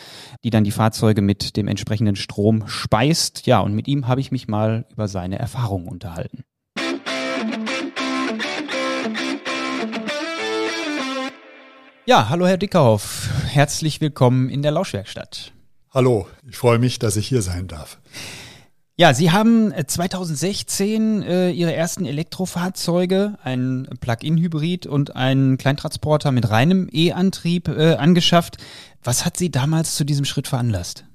die 0.45 0.49
dann 0.49 0.63
die 0.63 0.71
Fahrzeuge 0.71 1.21
mit 1.21 1.57
dem 1.57 1.67
entsprechenden 1.67 2.15
Strom 2.15 2.63
speist. 2.67 3.47
Ja, 3.47 3.59
und 3.59 3.73
mit 3.73 3.89
ihm 3.89 4.07
habe 4.07 4.21
ich 4.21 4.31
mich 4.31 4.47
mal 4.47 4.85
über 4.93 5.09
seine 5.09 5.37
Erfahrungen 5.37 5.89
unterhalten. 5.89 6.45
Ja, 12.07 12.29
hallo 12.29 12.47
Herr 12.47 12.57
Dickerhoff. 12.57 13.29
Herzlich 13.45 14.01
willkommen 14.01 14.49
in 14.49 14.63
der 14.63 14.71
Lauschwerkstatt. 14.71 15.53
Hallo, 15.91 16.27
ich 16.49 16.57
freue 16.57 16.79
mich, 16.79 16.97
dass 16.97 17.15
ich 17.15 17.27
hier 17.27 17.43
sein 17.43 17.67
darf. 17.67 17.99
Ja, 18.95 19.13
Sie 19.13 19.29
haben 19.29 19.71
2016 19.85 21.21
äh, 21.21 21.49
äh, 21.49 21.51
Ihre 21.51 21.75
ersten 21.75 22.07
Elektrofahrzeuge, 22.07 23.37
ein 23.43 23.87
Plug-in-Hybrid 23.99 24.87
und 24.87 25.15
einen 25.15 25.59
Kleintransporter 25.59 26.31
mit 26.31 26.49
reinem 26.49 26.89
E-Antrieb 26.91 27.67
äh, 27.67 27.93
angeschafft. 27.93 28.57
Was 29.03 29.23
hat 29.23 29.37
Sie 29.37 29.51
damals 29.51 29.95
zu 29.95 30.03
diesem 30.03 30.25
Schritt 30.25 30.47
veranlasst? 30.47 31.05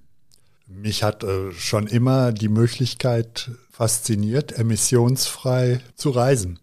Mich 0.68 1.02
hat 1.02 1.24
äh, 1.24 1.50
schon 1.50 1.88
immer 1.88 2.30
die 2.30 2.48
Möglichkeit 2.48 3.50
fasziniert, 3.72 4.52
emissionsfrei 4.52 5.80
zu 5.96 6.10
reisen 6.10 6.60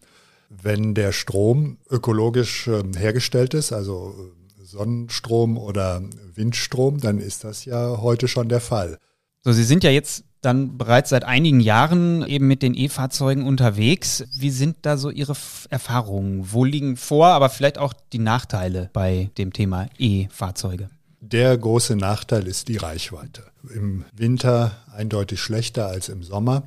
wenn 0.61 0.93
der 0.93 1.11
Strom 1.11 1.77
ökologisch 1.89 2.67
ähm, 2.67 2.93
hergestellt 2.93 3.53
ist, 3.53 3.73
also 3.73 4.13
äh, 4.17 4.63
Sonnenstrom 4.63 5.57
oder 5.57 6.01
Windstrom, 6.33 6.99
dann 6.99 7.19
ist 7.19 7.43
das 7.43 7.65
ja 7.65 8.01
heute 8.01 8.27
schon 8.27 8.49
der 8.49 8.61
Fall. 8.61 8.97
So, 9.41 9.51
Sie 9.51 9.63
sind 9.63 9.83
ja 9.83 9.91
jetzt 9.91 10.23
dann 10.41 10.77
bereits 10.77 11.09
seit 11.09 11.23
einigen 11.23 11.59
Jahren 11.59 12.25
eben 12.27 12.47
mit 12.47 12.61
den 12.61 12.75
E-Fahrzeugen 12.75 13.45
unterwegs. 13.45 14.25
Wie 14.37 14.49
sind 14.49 14.77
da 14.81 14.97
so 14.97 15.09
Ihre 15.09 15.35
Erfahrungen? 15.69 16.51
Wo 16.51 16.65
liegen 16.65 16.97
vor, 16.97 17.27
aber 17.27 17.49
vielleicht 17.49 17.77
auch 17.77 17.93
die 18.11 18.19
Nachteile 18.19 18.89
bei 18.93 19.29
dem 19.37 19.53
Thema 19.53 19.87
E-Fahrzeuge? 19.97 20.89
Der 21.21 21.57
große 21.57 21.95
Nachteil 21.95 22.47
ist 22.47 22.67
die 22.67 22.77
Reichweite. 22.77 23.43
Im 23.73 24.03
Winter 24.13 24.73
eindeutig 24.93 25.39
schlechter 25.39 25.87
als 25.87 26.09
im 26.09 26.21
Sommer 26.23 26.63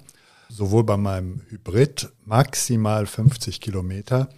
sowohl 0.48 0.84
bei 0.84 0.96
meinem 0.96 1.42
Hybrid 1.48 2.10
maximal 2.24 3.06
50 3.06 3.60
Kilometer. 3.60 4.28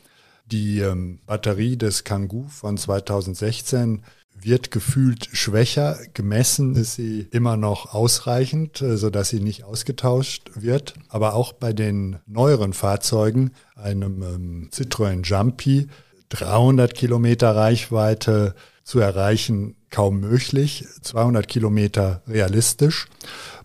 Die 0.46 0.80
ähm, 0.80 1.20
Batterie 1.26 1.76
des 1.76 2.04
Kangoo 2.04 2.46
von 2.48 2.76
2016 2.76 4.02
wird 4.40 4.70
gefühlt 4.70 5.28
schwächer. 5.32 5.98
Gemessen 6.14 6.76
ist 6.76 6.94
sie 6.94 7.28
immer 7.32 7.56
noch 7.56 7.92
ausreichend, 7.94 8.80
äh, 8.80 8.96
sodass 8.96 9.28
sie 9.30 9.40
nicht 9.40 9.64
ausgetauscht 9.64 10.50
wird. 10.54 10.94
Aber 11.08 11.34
auch 11.34 11.52
bei 11.52 11.72
den 11.72 12.18
neueren 12.26 12.72
Fahrzeugen, 12.72 13.52
einem 13.74 14.22
ähm, 14.22 14.70
Citroën 14.72 15.22
Jumpy, 15.24 15.88
300 16.30 16.94
Kilometer 16.94 17.54
Reichweite 17.56 18.54
zu 18.84 19.00
erreichen, 19.00 19.76
kaum 19.90 20.20
möglich. 20.20 20.86
200 21.02 21.46
Kilometer 21.48 22.22
realistisch. 22.26 23.06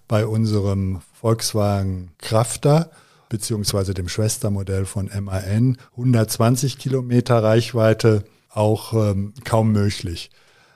Bei 0.08 0.26
unserem 0.26 1.02
Volkswagen 1.24 2.12
Crafter 2.18 2.92
beziehungsweise 3.30 3.94
dem 3.94 4.10
Schwestermodell 4.10 4.86
von 4.86 5.10
MAN 5.22 5.78
120 5.92 6.78
Kilometer 6.78 7.42
Reichweite 7.42 8.26
auch 8.50 8.92
ähm, 8.92 9.34
kaum 9.46 9.72
möglich. 9.72 10.32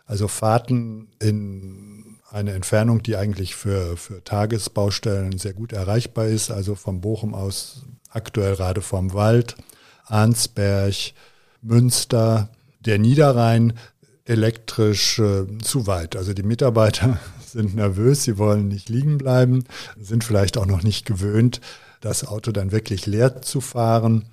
Also 0.05 0.29
Fahrten 0.29 1.09
in 1.19 2.15
eine 2.31 2.53
Entfernung, 2.53 3.03
die 3.03 3.17
eigentlich 3.17 3.57
für, 3.57 3.97
für 3.97 4.23
Tagesbaustellen 4.23 5.37
sehr 5.37 5.51
gut 5.51 5.73
erreichbar 5.73 6.27
ist, 6.27 6.49
also 6.49 6.75
vom 6.75 7.01
Bochum 7.01 7.35
aus 7.35 7.83
aktuell 8.09 8.55
gerade 8.55 8.81
vom 8.81 9.13
Wald, 9.13 9.57
Arnsberg, 10.05 10.95
Münster, 11.61 12.47
der 12.79 12.99
Niederrhein 12.99 13.73
elektrisch 14.23 15.19
äh, 15.19 15.45
zu 15.61 15.87
weit. 15.87 16.15
Also 16.15 16.33
die 16.33 16.43
Mitarbeiter 16.43 17.19
sind 17.47 17.75
nervös, 17.75 18.23
sie 18.23 18.37
wollen 18.37 18.67
nicht 18.67 18.89
liegen 18.89 19.17
bleiben, 19.17 19.65
sind 19.99 20.23
vielleicht 20.23 20.57
auch 20.57 20.65
noch 20.65 20.83
nicht 20.83 21.05
gewöhnt, 21.05 21.61
das 22.01 22.25
Auto 22.27 22.51
dann 22.51 22.71
wirklich 22.71 23.05
leer 23.05 23.41
zu 23.41 23.61
fahren. 23.61 24.25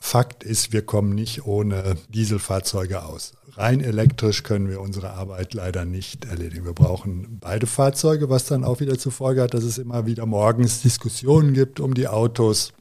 Fakt 0.00 0.44
ist, 0.44 0.72
wir 0.72 0.82
kommen 0.82 1.14
nicht 1.14 1.44
ohne 1.44 1.96
Dieselfahrzeuge 2.08 3.04
aus. 3.04 3.32
Rein 3.56 3.80
elektrisch 3.80 4.44
können 4.44 4.68
wir 4.68 4.80
unsere 4.80 5.10
Arbeit 5.10 5.54
leider 5.54 5.84
nicht 5.84 6.24
erledigen. 6.24 6.64
Wir 6.64 6.72
brauchen 6.72 7.38
beide 7.40 7.66
Fahrzeuge, 7.66 8.30
was 8.30 8.46
dann 8.46 8.62
auch 8.62 8.78
wieder 8.78 8.98
zur 8.98 9.10
Folge 9.10 9.42
hat, 9.42 9.54
dass 9.54 9.64
es 9.64 9.78
immer 9.78 10.06
wieder 10.06 10.24
morgens 10.26 10.82
Diskussionen 10.82 11.54
gibt 11.54 11.80
um 11.80 11.94
die 11.94 12.06
Autos 12.06 12.72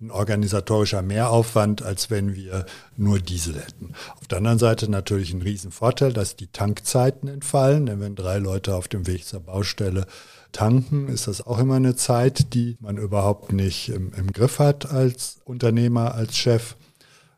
ein 0.00 0.10
organisatorischer 0.12 1.02
Mehraufwand, 1.02 1.82
als 1.82 2.08
wenn 2.08 2.34
wir 2.34 2.66
nur 2.96 3.18
Diesel 3.18 3.56
hätten. 3.56 3.94
Auf 4.20 4.28
der 4.28 4.38
anderen 4.38 4.58
Seite 4.58 4.88
natürlich 4.88 5.32
ein 5.32 5.42
Riesenvorteil, 5.42 6.12
dass 6.12 6.36
die 6.36 6.46
Tankzeiten 6.46 7.28
entfallen, 7.28 7.86
denn 7.86 8.00
wenn 8.00 8.14
drei 8.14 8.38
Leute 8.38 8.76
auf 8.76 8.86
dem 8.86 9.06
Weg 9.08 9.24
zur 9.24 9.40
Baustelle 9.40 10.06
tanken, 10.52 11.08
ist 11.08 11.26
das 11.26 11.44
auch 11.44 11.58
immer 11.58 11.74
eine 11.74 11.96
Zeit, 11.96 12.54
die 12.54 12.76
man 12.80 12.96
überhaupt 12.96 13.52
nicht 13.52 13.88
im, 13.88 14.12
im 14.14 14.32
Griff 14.32 14.60
hat 14.60 14.90
als 14.90 15.38
Unternehmer, 15.44 16.14
als 16.14 16.36
Chef. 16.36 16.76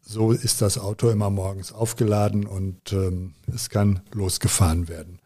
So 0.02 0.32
ist 0.32 0.60
das 0.60 0.76
Auto 0.76 1.08
immer 1.08 1.30
morgens 1.30 1.72
aufgeladen 1.72 2.46
und 2.46 2.92
ähm, 2.92 3.34
es 3.52 3.70
kann 3.70 4.00
losgefahren 4.12 4.88
werden. 4.88 5.18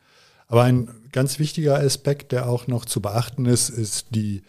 Aber 0.47 0.63
ein 0.63 0.89
ganz 1.11 1.39
wichtiger 1.39 1.79
Aspekt, 1.79 2.31
der 2.31 2.49
auch 2.49 2.69
noch 2.69 2.85
zu 2.85 3.01
beachten 3.01 3.47
ist, 3.47 3.71
ist 3.71 4.09
die 4.11 4.43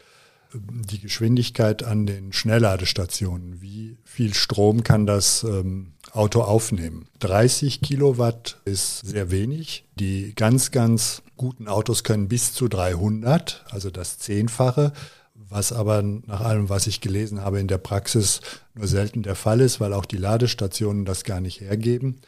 die 0.59 0.99
Geschwindigkeit 0.99 1.83
an 1.83 2.05
den 2.05 2.33
Schnellladestationen. 2.33 3.61
Wie 3.61 3.97
viel 4.03 4.33
Strom 4.33 4.83
kann 4.83 5.05
das 5.05 5.43
ähm, 5.43 5.93
Auto 6.11 6.41
aufnehmen? 6.41 7.07
30 7.19 7.81
Kilowatt 7.81 8.59
ist 8.65 8.99
sehr 8.99 9.31
wenig. 9.31 9.85
Die 9.95 10.33
ganz, 10.35 10.71
ganz 10.71 11.21
guten 11.37 11.67
Autos 11.67 12.03
können 12.03 12.27
bis 12.27 12.53
zu 12.53 12.67
300, 12.67 13.65
also 13.69 13.89
das 13.89 14.19
Zehnfache, 14.19 14.93
was 15.33 15.71
aber 15.71 16.01
nach 16.01 16.41
allem, 16.41 16.69
was 16.69 16.87
ich 16.87 17.01
gelesen 17.01 17.41
habe, 17.41 17.59
in 17.59 17.67
der 17.67 17.77
Praxis 17.77 18.41
nur 18.73 18.87
selten 18.87 19.23
der 19.23 19.35
Fall 19.35 19.61
ist, 19.61 19.79
weil 19.79 19.93
auch 19.93 20.05
die 20.05 20.17
Ladestationen 20.17 21.05
das 21.05 21.23
gar 21.23 21.41
nicht 21.41 21.61
hergeben. 21.61 22.21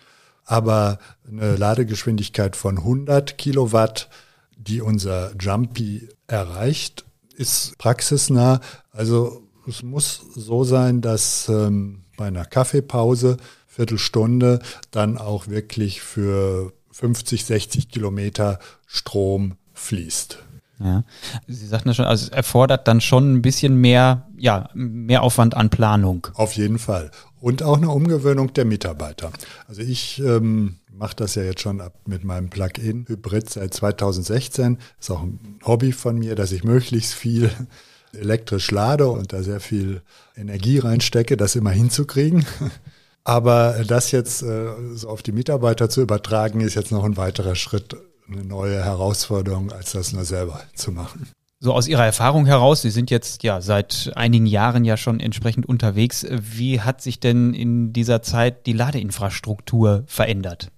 Aber 0.45 0.99
eine 1.27 1.55
Ladegeschwindigkeit 1.55 2.55
von 2.55 2.77
100 2.77 3.37
Kilowatt, 3.37 4.09
die 4.55 4.81
unser 4.81 5.33
Jumpy 5.39 6.07
erreicht, 6.27 7.05
ist 7.37 7.77
praxisnah. 7.77 8.59
Also 8.91 9.43
es 9.67 9.83
muss 9.83 10.21
so 10.35 10.63
sein, 10.63 11.01
dass 11.01 11.49
ähm, 11.49 12.03
bei 12.17 12.27
einer 12.27 12.45
Kaffeepause, 12.45 13.37
Viertelstunde, 13.67 14.59
dann 14.91 15.17
auch 15.17 15.47
wirklich 15.47 16.01
für 16.01 16.73
50, 16.91 17.45
60 17.45 17.89
Kilometer 17.89 18.59
Strom 18.87 19.55
fließt. 19.73 20.39
Ja, 20.79 21.03
Sie 21.47 21.65
sagten 21.65 21.89
ja 21.89 21.93
schon, 21.95 22.05
also 22.05 22.25
es 22.25 22.29
erfordert 22.29 22.87
dann 22.87 23.01
schon 23.01 23.33
ein 23.33 23.41
bisschen 23.41 23.75
mehr, 23.77 24.27
ja, 24.37 24.69
mehr 24.73 25.23
Aufwand 25.23 25.55
an 25.55 25.69
Planung. 25.69 26.27
Auf 26.35 26.53
jeden 26.53 26.77
Fall. 26.77 27.09
Und 27.39 27.63
auch 27.63 27.77
eine 27.77 27.89
Umgewöhnung 27.89 28.53
der 28.53 28.65
Mitarbeiter. 28.65 29.31
Also 29.67 29.81
ich 29.81 30.19
ähm, 30.19 30.77
mache 30.97 31.15
das 31.15 31.35
ja 31.35 31.43
jetzt 31.43 31.61
schon 31.61 31.81
ab 31.81 31.93
mit 32.05 32.23
meinem 32.23 32.49
Plug-in-Hybrid 32.49 33.49
seit 33.49 33.73
2016. 33.73 34.77
Ist 34.99 35.11
auch 35.11 35.21
ein 35.21 35.59
Hobby 35.65 35.91
von 35.91 36.17
mir, 36.17 36.35
dass 36.35 36.51
ich 36.51 36.63
möglichst 36.63 37.13
viel 37.13 37.51
elektrisch 38.13 38.71
lade 38.71 39.07
und 39.07 39.33
da 39.33 39.43
sehr 39.43 39.59
viel 39.59 40.01
Energie 40.35 40.79
reinstecke, 40.79 41.37
das 41.37 41.55
immer 41.55 41.71
hinzukriegen. 41.71 42.45
Aber 43.23 43.83
das 43.85 44.11
jetzt 44.11 44.41
äh, 44.41 44.69
so 44.93 45.09
auf 45.09 45.21
die 45.21 45.33
Mitarbeiter 45.33 45.89
zu 45.89 46.01
übertragen, 46.01 46.61
ist 46.61 46.75
jetzt 46.75 46.91
noch 46.91 47.03
ein 47.03 47.17
weiterer 47.17 47.55
Schritt 47.55 47.97
eine 48.29 48.43
neue 48.43 48.83
Herausforderung, 48.83 49.71
als 49.71 49.93
das 49.93 50.13
nur 50.13 50.25
selber 50.25 50.61
zu 50.75 50.91
machen. 50.91 51.27
So 51.59 51.73
aus 51.73 51.87
Ihrer 51.87 52.05
Erfahrung 52.05 52.45
heraus, 52.45 52.83
Sie 52.83 52.91
sind 52.91 53.09
jetzt 53.09 53.41
ja 53.41 53.61
seit 53.61 54.11
einigen 54.15 54.45
Jahren 54.45 54.85
ja 54.85 54.95
schon 54.95 55.19
entsprechend 55.19 55.65
unterwegs. 55.65 56.25
Wie 56.29 56.81
hat 56.81 57.01
sich 57.01 57.19
denn 57.19 57.53
in 57.53 57.93
dieser 57.93 58.21
Zeit 58.21 58.67
die 58.67 58.73
Ladeinfrastruktur 58.73 60.03
verändert? 60.05 60.69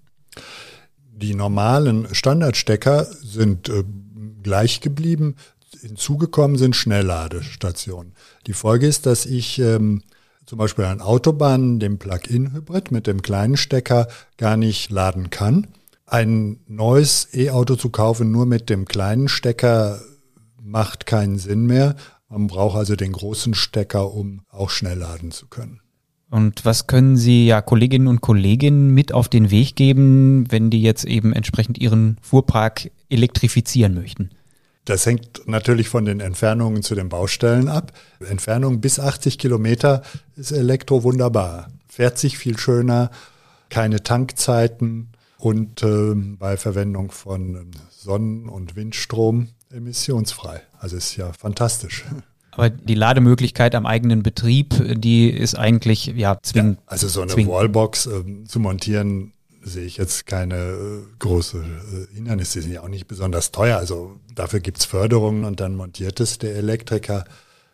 Die 1.22 1.36
normalen 1.36 2.08
Standardstecker 2.14 3.04
sind 3.04 3.68
äh, 3.68 3.84
gleich 4.42 4.80
geblieben. 4.80 5.36
Hinzugekommen 5.82 6.58
sind 6.58 6.78
Schnellladestationen. 6.78 8.14
Die 8.48 8.54
Folge 8.54 8.88
ist, 8.88 9.06
dass 9.06 9.26
ich 9.26 9.60
ähm, 9.60 10.02
zum 10.46 10.58
Beispiel 10.58 10.86
an 10.86 11.02
Autobahnen 11.02 11.80
den 11.80 12.00
Plug-in-Hybrid 12.00 12.92
mit 12.92 13.06
dem 13.06 13.22
kleinen 13.22 13.58
Stecker 13.58 14.08
gar 14.38 14.56
nicht 14.56 14.92
laden 14.92 15.30
kann. 15.30 15.68
Ein 16.06 16.62
neues 16.68 17.28
E-Auto 17.34 17.76
zu 17.76 17.90
kaufen 17.90 18.32
nur 18.32 18.46
mit 18.46 18.70
dem 18.70 18.86
kleinen 18.86 19.28
Stecker 19.28 20.02
macht 20.62 21.06
keinen 21.06 21.38
Sinn 21.38 21.66
mehr. 21.66 21.96
Man 22.30 22.48
braucht 22.48 22.78
also 22.78 22.96
den 22.96 23.12
großen 23.12 23.56
Stecker, 23.56 24.14
um 24.14 24.42
auch 24.50 24.70
schnell 24.70 25.00
laden 25.00 25.32
zu 25.32 25.48
können. 25.48 25.82
Und 26.30 26.64
was 26.64 26.86
können 26.86 27.18
Sie 27.18 27.48
ja 27.48 27.62
Kolleginnen 27.62 28.08
und 28.08 28.22
Kollegen 28.22 28.94
mit 28.94 29.14
auf 29.14 29.30
den 29.30 29.50
Weg 29.50 29.76
geben, 29.76 30.46
wenn 30.50 30.70
die 30.70 30.82
jetzt 30.82 31.06
eben 31.06 31.34
entsprechend 31.34 31.80
ihren 31.80 32.18
Fuhrpark 32.22 32.92
elektrifizieren 33.10 33.96
möchten? 33.96 34.30
Das 34.86 35.06
hängt 35.06 35.48
natürlich 35.48 35.90
von 35.90 36.06
den 36.06 36.20
Entfernungen 36.20 36.84
zu 36.84 36.96
den 36.96 37.10
Baustellen 37.10 37.68
ab. 37.68 37.94
Entfernung 38.28 38.82
bis 38.82 39.00
80 39.00 39.38
Kilometer 39.38 40.04
ist 40.36 40.52
Elektro 40.52 41.04
wunderbar. 41.04 41.70
Fährt 41.88 42.18
sich 42.18 42.38
viel 42.38 42.58
schöner, 42.58 43.12
keine 43.70 44.04
Tankzeiten 44.04 45.10
und 45.38 45.84
äh, 45.84 46.14
bei 46.16 46.58
Verwendung 46.58 47.12
von 47.12 47.72
Sonnen- 47.92 48.50
und 48.50 48.76
Windstrom 48.76 49.50
emissionsfrei. 49.72 50.62
Also 50.80 50.98
ist 50.98 51.16
ja 51.18 51.34
fantastisch. 51.34 52.06
Aber 52.60 52.70
die 52.70 52.96
Lademöglichkeit 52.96 53.74
am 53.74 53.86
eigenen 53.86 54.22
Betrieb, 54.22 54.74
die 54.96 55.30
ist 55.30 55.56
eigentlich 55.56 56.08
ja 56.08 56.38
zwingend. 56.42 56.78
Ja, 56.80 56.84
also 56.88 57.08
so 57.08 57.22
eine 57.22 57.32
zwingend. 57.32 57.54
Wallbox 57.54 58.08
äh, 58.08 58.44
zu 58.46 58.60
montieren, 58.60 59.32
sehe 59.62 59.86
ich 59.86 59.96
jetzt 59.96 60.26
keine 60.26 60.56
äh, 60.56 61.04
große 61.20 61.58
äh, 61.58 62.16
Hindernisse. 62.16 62.60
Die 62.60 62.64
sind 62.64 62.74
ja 62.74 62.82
auch 62.82 62.90
nicht 62.90 63.08
besonders 63.08 63.52
teuer. 63.52 63.78
Also 63.78 64.20
dafür 64.36 64.60
gibt's 64.60 64.84
Förderungen 64.84 65.46
und 65.46 65.62
dann 65.62 65.76
montiert 65.76 66.20
es 66.20 66.38
der 66.38 66.56
Elektriker. 66.56 67.24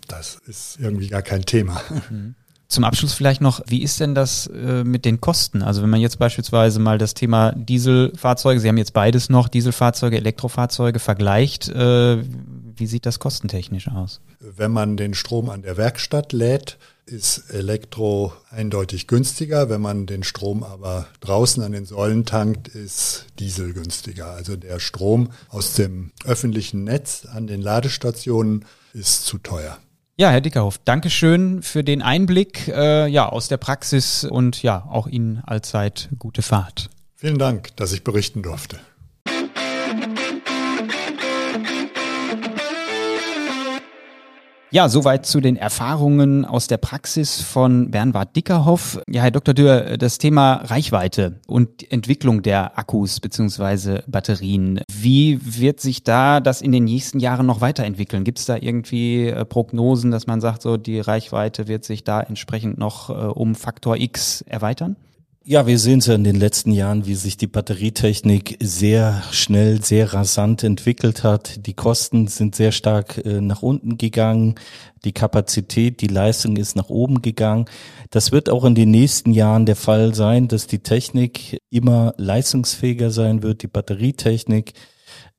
Das 0.07 0.37
ist 0.45 0.77
irgendwie 0.79 1.07
gar 1.07 1.23
kein 1.23 1.45
Thema. 1.45 1.81
Mhm. 2.11 2.35
Zum 2.75 2.83
Abschluss 2.83 3.13
vielleicht 3.13 3.39
noch, 3.39 3.61
wie 3.67 3.81
ist 3.81 4.01
denn 4.01 4.15
das 4.15 4.47
äh, 4.47 4.83
mit 4.83 5.05
den 5.05 5.21
Kosten? 5.21 5.61
Also 5.61 5.81
wenn 5.81 5.89
man 5.89 6.01
jetzt 6.01 6.19
beispielsweise 6.19 6.81
mal 6.81 6.97
das 6.97 7.13
Thema 7.13 7.53
Dieselfahrzeuge, 7.53 8.59
Sie 8.59 8.67
haben 8.67 8.77
jetzt 8.77 8.91
beides 8.91 9.29
noch, 9.29 9.47
Dieselfahrzeuge, 9.47 10.17
Elektrofahrzeuge 10.17 10.99
vergleicht, 10.99 11.69
äh, 11.69 12.21
wie 12.75 12.85
sieht 12.85 13.05
das 13.05 13.19
kostentechnisch 13.19 13.87
aus? 13.87 14.19
Wenn 14.41 14.73
man 14.73 14.97
den 14.97 15.13
Strom 15.13 15.49
an 15.49 15.61
der 15.61 15.77
Werkstatt 15.77 16.33
lädt, 16.33 16.77
ist 17.05 17.49
Elektro 17.49 18.33
eindeutig 18.49 19.07
günstiger. 19.07 19.69
Wenn 19.69 19.79
man 19.79 20.05
den 20.05 20.23
Strom 20.23 20.61
aber 20.61 21.07
draußen 21.21 21.63
an 21.63 21.71
den 21.71 21.85
Säulen 21.85 22.25
tankt, 22.25 22.67
ist 22.67 23.27
Diesel 23.39 23.71
günstiger. 23.71 24.31
Also 24.31 24.57
der 24.57 24.79
Strom 24.79 25.29
aus 25.47 25.75
dem 25.75 26.11
öffentlichen 26.25 26.83
Netz 26.83 27.25
an 27.25 27.47
den 27.47 27.61
Ladestationen 27.61 28.65
ist 28.91 29.25
zu 29.25 29.37
teuer. 29.37 29.77
Ja, 30.17 30.29
Herr 30.29 30.39
Dickerhoff, 30.39 30.77
Dankeschön 30.77 31.61
für 31.61 31.83
den 31.83 32.01
Einblick 32.01 32.69
äh, 32.69 33.05
ja, 33.07 33.27
aus 33.27 33.49
der 33.49 33.57
Praxis 33.57 34.23
und 34.23 34.63
ja, 34.63 34.87
auch 34.89 35.07
Ihnen 35.07 35.43
allzeit 35.45 36.07
gute 36.17 36.41
Fahrt. 36.41 36.89
Vielen 37.17 37.37
Dank, 37.37 37.75
dass 37.75 37.91
ich 37.91 38.05
berichten 38.05 38.41
durfte. 38.41 38.79
Ja, 44.75 44.89
soweit 44.89 45.25
zu 45.25 45.39
den 45.39 45.55
Erfahrungen 45.55 46.43
aus 46.43 46.67
der 46.67 46.75
Praxis 46.75 47.41
von 47.41 47.91
Bernward 47.91 48.35
Dickerhoff. 48.35 48.99
Ja, 49.09 49.21
Herr 49.21 49.31
Dr. 49.31 49.53
Dürr, 49.53 49.95
das 49.97 50.17
Thema 50.17 50.55
Reichweite 50.65 51.39
und 51.47 51.89
Entwicklung 51.89 52.41
der 52.41 52.77
Akkus 52.77 53.21
beziehungsweise 53.21 54.03
Batterien. 54.05 54.81
Wie 54.91 55.39
wird 55.41 55.79
sich 55.79 56.03
da 56.03 56.41
das 56.41 56.61
in 56.61 56.73
den 56.73 56.83
nächsten 56.83 57.21
Jahren 57.21 57.45
noch 57.45 57.61
weiterentwickeln? 57.61 58.25
Gibt 58.25 58.39
es 58.39 58.47
da 58.47 58.57
irgendwie 58.57 59.29
äh, 59.29 59.45
Prognosen, 59.45 60.11
dass 60.11 60.27
man 60.27 60.41
sagt, 60.41 60.61
so 60.61 60.75
die 60.75 60.99
Reichweite 60.99 61.69
wird 61.69 61.85
sich 61.85 62.03
da 62.03 62.19
entsprechend 62.19 62.77
noch 62.77 63.09
äh, 63.09 63.13
um 63.13 63.55
Faktor 63.55 63.95
X 63.95 64.41
erweitern? 64.41 64.97
Ja, 65.47 65.67
wir 65.67 65.77
sehen 65.77 65.99
es 65.99 66.07
ja 66.07 66.15
in 66.15 66.23
den 66.23 66.37
letzten 66.37 66.71
Jahren, 66.71 67.05
wie 67.05 67.13
sich 67.13 67.37
die 67.37 67.45
Batterietechnik 67.45 68.57
sehr 68.63 69.21
schnell, 69.31 69.83
sehr 69.83 70.11
rasant 70.11 70.63
entwickelt 70.63 71.23
hat. 71.23 71.67
Die 71.67 71.75
Kosten 71.75 72.25
sind 72.25 72.55
sehr 72.55 72.71
stark 72.71 73.23
äh, 73.23 73.41
nach 73.41 73.61
unten 73.61 73.99
gegangen. 73.99 74.55
Die 75.03 75.11
Kapazität, 75.11 76.01
die 76.01 76.07
Leistung 76.07 76.57
ist 76.57 76.75
nach 76.75 76.89
oben 76.89 77.21
gegangen. 77.21 77.65
Das 78.09 78.31
wird 78.31 78.49
auch 78.49 78.65
in 78.65 78.73
den 78.73 78.89
nächsten 78.89 79.33
Jahren 79.33 79.67
der 79.67 79.75
Fall 79.75 80.15
sein, 80.15 80.47
dass 80.47 80.65
die 80.65 80.79
Technik 80.79 81.61
immer 81.69 82.15
leistungsfähiger 82.17 83.11
sein 83.11 83.43
wird, 83.43 83.61
die 83.61 83.67
Batterietechnik. 83.67 84.73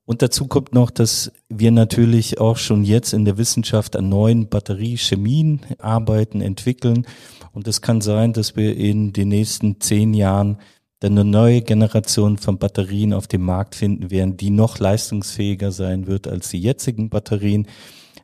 Und 0.07 0.23
dazu 0.23 0.47
kommt 0.47 0.73
noch, 0.73 0.91
dass 0.91 1.33
wir 1.49 1.73
natürlich 1.73 2.41
auch 2.41 2.57
schon 2.57 2.85
jetzt 2.85 3.13
in 3.13 3.25
der 3.25 3.39
Wissenschaft 3.39 3.97
an 3.97 4.09
neuen 4.09 4.49
Batteriechemien 4.49 5.61
arbeiten, 5.79 6.41
entwickeln. 6.41 7.07
Und 7.53 7.67
es 7.67 7.83
kann 7.83 8.01
sein, 8.01 8.33
dass 8.33 8.55
wir 8.55 8.77
in 8.77 9.13
den 9.13 9.29
nächsten 9.29 9.81
zehn 9.81 10.15
Jahren 10.15 10.59
dann 11.01 11.19
eine 11.19 11.29
neue 11.29 11.61
Generation 11.61 12.39
von 12.39 12.59
Batterien 12.59 13.13
auf 13.13 13.27
dem 13.27 13.43
Markt 13.43 13.75
finden 13.75 14.11
werden, 14.11 14.37
die 14.37 14.51
noch 14.51 14.79
leistungsfähiger 14.79 15.73
sein 15.73 16.07
wird 16.07 16.29
als 16.29 16.49
die 16.51 16.61
jetzigen 16.61 17.11
Batterien. 17.11 17.67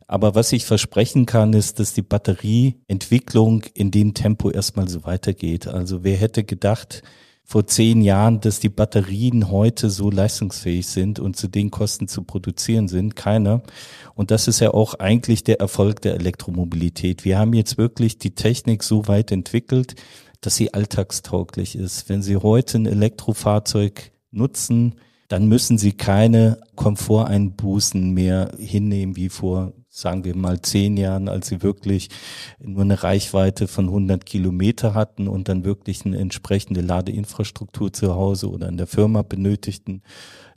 Aber 0.06 0.34
was 0.34 0.52
ich 0.52 0.64
versprechen 0.64 1.26
kann, 1.26 1.52
ist, 1.52 1.80
dass 1.80 1.94
die 1.94 2.02
Batterieentwicklung 2.02 3.64
in 3.74 3.90
dem 3.90 4.14
Tempo 4.14 4.50
erstmal 4.50 4.88
so 4.88 5.04
weitergeht. 5.04 5.66
Also 5.66 6.04
wer 6.04 6.16
hätte 6.16 6.44
gedacht, 6.44 7.02
vor 7.44 7.66
zehn 7.66 8.00
Jahren, 8.00 8.40
dass 8.40 8.60
die 8.60 8.68
Batterien 8.68 9.50
heute 9.50 9.90
so 9.90 10.10
leistungsfähig 10.10 10.86
sind 10.86 11.18
und 11.18 11.36
zu 11.36 11.48
den 11.48 11.70
Kosten 11.70 12.08
zu 12.08 12.22
produzieren 12.22 12.88
sind. 12.88 13.16
Keiner. 13.16 13.62
Und 14.14 14.30
das 14.30 14.48
ist 14.48 14.60
ja 14.60 14.72
auch 14.72 14.94
eigentlich 14.94 15.44
der 15.44 15.60
Erfolg 15.60 16.00
der 16.02 16.14
Elektromobilität. 16.14 17.24
Wir 17.24 17.38
haben 17.38 17.52
jetzt 17.52 17.78
wirklich 17.78 18.18
die 18.18 18.34
Technik 18.34 18.82
so 18.82 19.08
weit 19.08 19.32
entwickelt, 19.32 19.96
dass 20.40 20.56
sie 20.56 20.74
alltagstauglich 20.74 21.76
ist. 21.76 22.08
Wenn 22.08 22.22
Sie 22.22 22.36
heute 22.36 22.78
ein 22.78 22.86
Elektrofahrzeug 22.86 24.12
nutzen, 24.30 24.96
dann 25.28 25.46
müssen 25.46 25.78
Sie 25.78 25.92
keine 25.92 26.58
Komforteinbußen 26.74 28.10
mehr 28.10 28.52
hinnehmen 28.58 29.16
wie 29.16 29.28
vor 29.28 29.72
sagen 29.94 30.24
wir 30.24 30.34
mal 30.34 30.62
zehn 30.62 30.96
Jahren, 30.96 31.28
als 31.28 31.48
sie 31.48 31.62
wirklich 31.62 32.08
nur 32.58 32.80
eine 32.80 33.02
Reichweite 33.02 33.68
von 33.68 33.88
100 33.88 34.24
Kilometer 34.24 34.94
hatten 34.94 35.28
und 35.28 35.50
dann 35.50 35.66
wirklich 35.66 36.06
eine 36.06 36.16
entsprechende 36.16 36.80
Ladeinfrastruktur 36.80 37.92
zu 37.92 38.14
Hause 38.14 38.50
oder 38.50 38.68
in 38.68 38.78
der 38.78 38.86
Firma 38.86 39.20
benötigten 39.20 40.00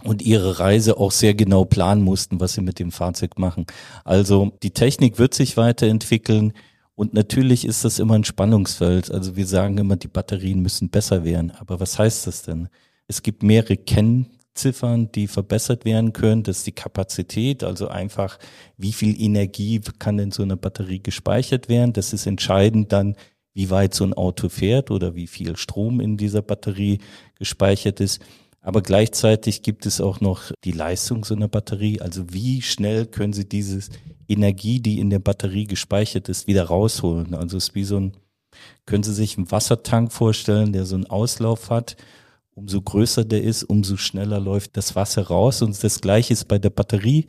und 0.05 0.21
ihre 0.21 0.59
Reise 0.59 0.97
auch 0.97 1.11
sehr 1.11 1.33
genau 1.33 1.65
planen 1.65 2.01
mussten, 2.01 2.39
was 2.39 2.53
sie 2.53 2.61
mit 2.61 2.79
dem 2.79 2.93
Fahrzeug 2.93 3.37
machen. 3.37 3.65
Also 4.05 4.53
die 4.63 4.71
Technik 4.71 5.19
wird 5.19 5.33
sich 5.33 5.57
weiterentwickeln. 5.57 6.53
Und 6.95 7.13
natürlich 7.13 7.65
ist 7.65 7.83
das 7.83 7.99
immer 7.99 8.13
ein 8.13 8.23
Spannungsfeld. 8.23 9.11
Also 9.11 9.35
wir 9.35 9.45
sagen 9.45 9.77
immer, 9.77 9.97
die 9.97 10.07
Batterien 10.07 10.61
müssen 10.61 10.89
besser 10.89 11.25
werden. 11.25 11.51
Aber 11.51 11.81
was 11.81 11.99
heißt 11.99 12.25
das 12.25 12.43
denn? 12.43 12.69
Es 13.09 13.21
gibt 13.21 13.43
mehrere 13.43 13.75
Kenn 13.75 14.27
Ziffern, 14.55 15.11
die 15.11 15.27
verbessert 15.27 15.85
werden 15.85 16.13
können. 16.13 16.43
Das 16.43 16.59
ist 16.59 16.67
die 16.67 16.71
Kapazität, 16.71 17.63
also 17.63 17.87
einfach, 17.87 18.39
wie 18.77 18.93
viel 18.93 19.21
Energie 19.21 19.81
kann 19.99 20.17
in 20.17 20.31
so 20.31 20.43
einer 20.43 20.55
Batterie 20.55 20.99
gespeichert 20.99 21.69
werden. 21.69 21.93
Das 21.93 22.13
ist 22.13 22.25
entscheidend 22.25 22.91
dann, 22.91 23.15
wie 23.53 23.69
weit 23.69 23.93
so 23.93 24.03
ein 24.03 24.13
Auto 24.13 24.49
fährt 24.49 24.91
oder 24.91 25.15
wie 25.15 25.27
viel 25.27 25.55
Strom 25.57 25.99
in 25.99 26.17
dieser 26.17 26.41
Batterie 26.41 26.99
gespeichert 27.37 27.99
ist. 27.99 28.21
Aber 28.61 28.81
gleichzeitig 28.81 29.61
gibt 29.61 29.85
es 29.85 30.01
auch 30.01 30.21
noch 30.21 30.51
die 30.63 30.71
Leistung 30.71 31.23
so 31.23 31.35
einer 31.35 31.47
Batterie. 31.47 32.01
Also 32.01 32.33
wie 32.33 32.61
schnell 32.63 33.05
können 33.05 33.33
Sie 33.33 33.47
diese 33.47 33.79
Energie, 34.27 34.79
die 34.79 34.99
in 34.99 35.11
der 35.11 35.19
Batterie 35.19 35.65
gespeichert 35.67 36.29
ist, 36.29 36.47
wieder 36.47 36.63
rausholen? 36.63 37.35
Also 37.35 37.57
es 37.57 37.69
ist 37.69 37.75
wie 37.75 37.83
so 37.83 37.97
ein, 37.97 38.13
können 38.85 39.03
Sie 39.03 39.13
sich 39.13 39.37
einen 39.37 39.51
Wassertank 39.51 40.11
vorstellen, 40.11 40.73
der 40.73 40.85
so 40.85 40.95
einen 40.95 41.05
Auslauf 41.05 41.69
hat 41.69 41.95
umso 42.55 42.81
größer 42.81 43.25
der 43.25 43.43
ist, 43.43 43.63
umso 43.63 43.97
schneller 43.97 44.39
läuft 44.39 44.77
das 44.77 44.95
Wasser 44.95 45.27
raus. 45.27 45.61
Und 45.61 45.81
das 45.83 46.01
gleiche 46.01 46.33
ist 46.33 46.47
bei 46.47 46.57
der 46.57 46.69
Batterie 46.71 47.27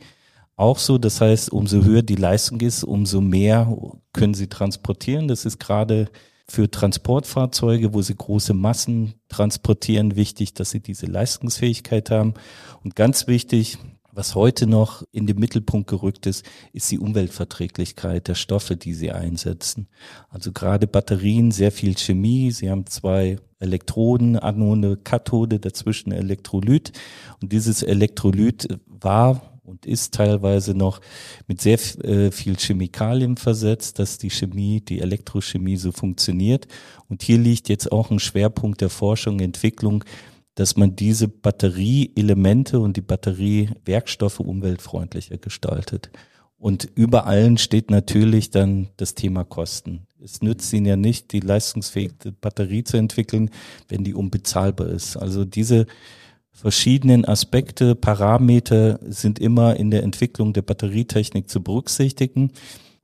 auch 0.55 0.79
so. 0.79 0.97
Das 0.97 1.21
heißt, 1.21 1.51
umso 1.51 1.83
höher 1.83 2.01
die 2.01 2.15
Leistung 2.15 2.61
ist, 2.61 2.83
umso 2.83 3.21
mehr 3.21 3.77
können 4.13 4.33
sie 4.33 4.47
transportieren. 4.47 5.27
Das 5.27 5.45
ist 5.45 5.59
gerade 5.59 6.09
für 6.49 6.71
Transportfahrzeuge, 6.71 7.93
wo 7.93 8.01
sie 8.01 8.15
große 8.15 8.53
Massen 8.53 9.15
transportieren, 9.27 10.15
wichtig, 10.15 10.53
dass 10.53 10.71
sie 10.71 10.79
diese 10.79 11.05
Leistungsfähigkeit 11.05 12.09
haben. 12.09 12.33
Und 12.83 12.95
ganz 12.95 13.27
wichtig, 13.27 13.77
was 14.17 14.33
heute 14.33 14.65
noch 14.65 15.03
in 15.11 15.27
den 15.27 15.37
Mittelpunkt 15.37 15.87
gerückt 15.87 16.25
ist, 16.25 16.43
ist 16.73 16.89
die 16.89 16.97
Umweltverträglichkeit 16.97 18.27
der 18.27 18.33
Stoffe, 18.33 18.75
die 18.75 18.95
sie 18.95 19.11
einsetzen. 19.11 19.87
Also 20.29 20.51
gerade 20.51 20.87
Batterien, 20.87 21.51
sehr 21.51 21.71
viel 21.71 21.95
Chemie. 21.95 22.49
Sie 22.49 22.71
haben 22.71 22.87
zwei 22.87 23.37
Elektroden, 23.59 24.35
Anode, 24.35 24.97
Kathode, 24.97 25.59
dazwischen 25.59 26.11
Elektrolyt. 26.11 26.93
Und 27.43 27.51
dieses 27.51 27.83
Elektrolyt 27.83 28.67
war 28.87 29.59
und 29.63 29.85
ist 29.85 30.15
teilweise 30.15 30.73
noch 30.73 30.99
mit 31.45 31.61
sehr 31.61 31.77
äh, 32.03 32.31
viel 32.31 32.55
Chemikalien 32.57 33.37
versetzt, 33.37 33.99
dass 33.99 34.17
die 34.17 34.31
Chemie, 34.31 34.81
die 34.81 34.99
Elektrochemie 34.99 35.77
so 35.77 35.91
funktioniert. 35.91 36.67
Und 37.07 37.21
hier 37.21 37.37
liegt 37.37 37.69
jetzt 37.69 37.91
auch 37.91 38.09
ein 38.09 38.19
Schwerpunkt 38.19 38.81
der 38.81 38.89
Forschung, 38.89 39.41
Entwicklung, 39.41 40.03
dass 40.57 40.75
man 40.75 40.95
diese 40.95 41.27
Batterieelemente 41.27 42.79
und 42.79 42.97
die 42.97 43.01
Batteriewerkstoffe 43.01 44.39
umweltfreundlicher 44.39 45.37
gestaltet. 45.37 46.09
Und 46.57 46.89
über 46.95 47.27
allen 47.27 47.59
steht 47.59 47.91
natürlich 47.91 48.49
dann 48.49 48.87
das 48.97 49.13
Thema 49.13 49.43
Kosten. 49.43 50.07
Es 50.19 50.41
nützt 50.41 50.73
ihnen 50.73 50.87
ja 50.87 50.95
nicht, 50.95 51.31
die 51.31 51.41
leistungsfähige 51.41 52.31
Batterie 52.31 52.83
zu 52.83 52.97
entwickeln, 52.97 53.51
wenn 53.87 54.03
die 54.03 54.15
unbezahlbar 54.15 54.87
ist. 54.87 55.15
Also 55.15 55.45
diese 55.45 55.85
verschiedenen 56.51 57.23
Aspekte, 57.23 57.93
Parameter 57.93 58.99
sind 59.03 59.37
immer 59.37 59.75
in 59.75 59.91
der 59.91 60.01
Entwicklung 60.01 60.53
der 60.53 60.63
Batterietechnik 60.63 61.51
zu 61.51 61.61
berücksichtigen. 61.61 62.51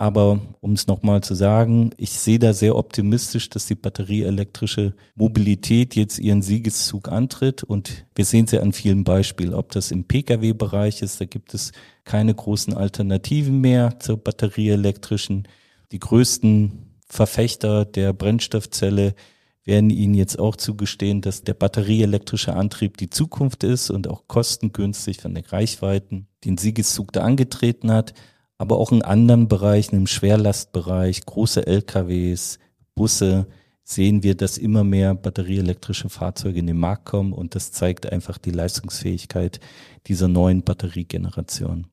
Aber 0.04 0.42
um 0.60 0.74
es 0.74 0.88
nochmal 0.88 1.24
zu 1.24 1.34
sagen, 1.34 1.92
ich 1.96 2.10
sehe 2.10 2.38
da 2.38 2.52
sehr 2.52 2.76
optimistisch, 2.76 3.48
dass 3.48 3.68
die 3.68 3.76
batterieelektrische 3.76 4.96
Mobilität 5.16 5.96
jetzt 5.96 6.20
ihren 6.20 6.42
Siegeszug 6.42 7.08
antritt. 7.08 7.64
Und 7.64 8.06
wir 8.14 8.26
sehen 8.26 8.46
sie 8.46 8.60
an 8.60 8.74
vielen 8.74 9.06
Beispielen, 9.06 9.54
ob 9.54 9.72
das 9.72 9.92
im 9.92 10.04
Pkw-Bereich 10.04 11.02
ist, 11.02 11.22
da 11.22 11.26
gibt 11.26 11.54
es 11.54 11.72
keine 12.04 12.36
großen 12.36 12.74
Alternativen 12.74 13.62
mehr 13.62 13.98
zur 14.02 14.18
batterieelektrischen. 14.18 15.48
Die 15.94 16.00
größten 16.00 16.98
Verfechter 17.08 17.86
der 17.86 18.12
Brennstoffzelle 18.12 19.16
werden 19.64 19.90
Ihnen 19.90 20.16
jetzt 20.16 20.38
auch 20.38 20.58
zugestehen, 20.58 21.22
dass 21.22 21.46
der 21.46 21.54
batterieelektrische 21.54 22.58
Antrieb 22.58 22.98
die 22.98 23.10
Zukunft 23.10 23.64
ist 23.64 23.90
und 23.90 24.10
auch 24.10 24.28
kostengünstig 24.28 25.22
von 25.22 25.34
den 25.34 25.46
Reichweiten 25.46 26.28
den 26.44 26.58
Siegeszug 26.58 27.14
da 27.14 27.22
angetreten 27.22 27.90
hat, 27.90 28.14
aber 28.58 28.78
auch 28.78 28.92
in 28.92 29.02
anderen 29.02 29.48
Bereichen, 29.48 29.96
im 29.96 30.08
Schwerlastbereich, 30.08 31.26
große 31.26 31.66
LKWs, 31.66 32.60
Busse, 32.96 33.48
sehen 33.84 34.24
wir, 34.24 34.36
dass 34.36 34.58
immer 34.58 34.84
mehr 34.84 35.14
batterieelektrische 35.14 36.10
Fahrzeuge 36.10 36.60
in 36.60 36.68
den 36.68 36.78
Markt 36.78 37.06
kommen 37.06 37.34
und 37.34 37.56
das 37.56 37.72
zeigt 37.72 38.12
einfach 38.12 38.38
die 38.38 38.52
Leistungsfähigkeit 38.52 39.60
dieser 40.08 40.28
neuen 40.28 40.64
Batteriegeneration. 40.64 41.88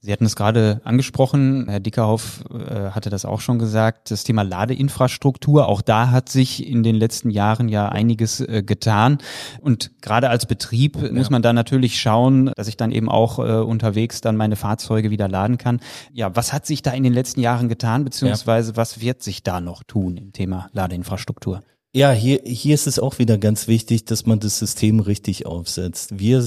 Sie 0.00 0.12
hatten 0.12 0.26
es 0.26 0.36
gerade 0.36 0.80
angesprochen, 0.84 1.66
Herr 1.68 1.80
Dickerhoff 1.80 2.44
äh, 2.50 2.90
hatte 2.90 3.10
das 3.10 3.24
auch 3.24 3.40
schon 3.40 3.58
gesagt, 3.58 4.10
das 4.10 4.24
Thema 4.24 4.42
Ladeinfrastruktur, 4.42 5.66
auch 5.66 5.80
da 5.80 6.10
hat 6.10 6.28
sich 6.28 6.66
in 6.66 6.82
den 6.82 6.94
letzten 6.94 7.30
Jahren 7.30 7.68
ja 7.68 7.88
einiges 7.88 8.40
äh, 8.40 8.62
getan. 8.62 9.18
Und 9.60 9.90
gerade 10.02 10.28
als 10.28 10.46
Betrieb 10.46 10.96
ja. 10.96 11.10
muss 11.12 11.30
man 11.30 11.42
da 11.42 11.52
natürlich 11.52 12.00
schauen, 12.00 12.52
dass 12.56 12.68
ich 12.68 12.76
dann 12.76 12.92
eben 12.92 13.08
auch 13.08 13.38
äh, 13.38 13.60
unterwegs 13.60 14.20
dann 14.20 14.36
meine 14.36 14.56
Fahrzeuge 14.56 15.10
wieder 15.10 15.28
laden 15.28 15.58
kann. 15.58 15.80
Ja, 16.12 16.36
was 16.36 16.52
hat 16.52 16.66
sich 16.66 16.82
da 16.82 16.92
in 16.92 17.02
den 17.02 17.14
letzten 17.14 17.40
Jahren 17.40 17.68
getan, 17.68 18.04
beziehungsweise 18.04 18.72
ja. 18.72 18.76
was 18.76 19.00
wird 19.00 19.22
sich 19.22 19.42
da 19.42 19.60
noch 19.60 19.82
tun 19.82 20.18
im 20.18 20.32
Thema 20.32 20.68
Ladeinfrastruktur? 20.72 21.62
Ja, 21.92 22.12
hier, 22.12 22.42
hier 22.44 22.74
ist 22.74 22.86
es 22.86 22.98
auch 22.98 23.18
wieder 23.18 23.38
ganz 23.38 23.68
wichtig, 23.68 24.04
dass 24.04 24.26
man 24.26 24.38
das 24.38 24.58
System 24.58 25.00
richtig 25.00 25.46
aufsetzt. 25.46 26.18
Wir 26.18 26.44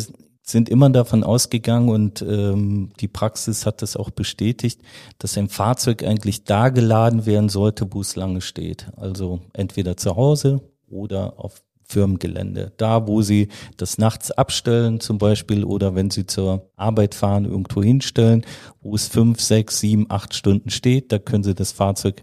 sind 0.51 0.69
immer 0.69 0.89
davon 0.89 1.23
ausgegangen 1.23 1.89
und 1.89 2.21
ähm, 2.21 2.91
die 2.99 3.07
Praxis 3.07 3.65
hat 3.65 3.81
das 3.81 3.95
auch 3.95 4.09
bestätigt, 4.09 4.81
dass 5.17 5.37
ein 5.37 5.49
Fahrzeug 5.49 6.03
eigentlich 6.03 6.43
da 6.43 6.69
geladen 6.69 7.25
werden 7.25 7.49
sollte, 7.49 7.87
wo 7.91 8.01
es 8.01 8.15
lange 8.15 8.41
steht. 8.41 8.87
Also 8.97 9.41
entweder 9.53 9.97
zu 9.97 10.15
Hause 10.15 10.61
oder 10.87 11.33
auf 11.37 11.61
Firmengelände. 11.89 12.71
Da, 12.77 13.07
wo 13.07 13.23
sie 13.23 13.47
das 13.77 13.97
nachts 13.97 14.29
abstellen 14.31 14.99
zum 14.99 15.17
Beispiel 15.17 15.63
oder 15.63 15.95
wenn 15.95 16.11
sie 16.11 16.27
zur 16.27 16.69
Arbeit 16.75 17.15
fahren, 17.15 17.45
irgendwo 17.45 17.81
hinstellen, 17.81 18.45
wo 18.81 18.93
es 18.95 19.07
fünf, 19.07 19.39
sechs, 19.41 19.79
sieben, 19.79 20.05
acht 20.09 20.35
Stunden 20.35 20.69
steht, 20.69 21.11
da 21.11 21.17
können 21.17 21.43
sie 21.43 21.55
das 21.55 21.71
Fahrzeug 21.71 22.21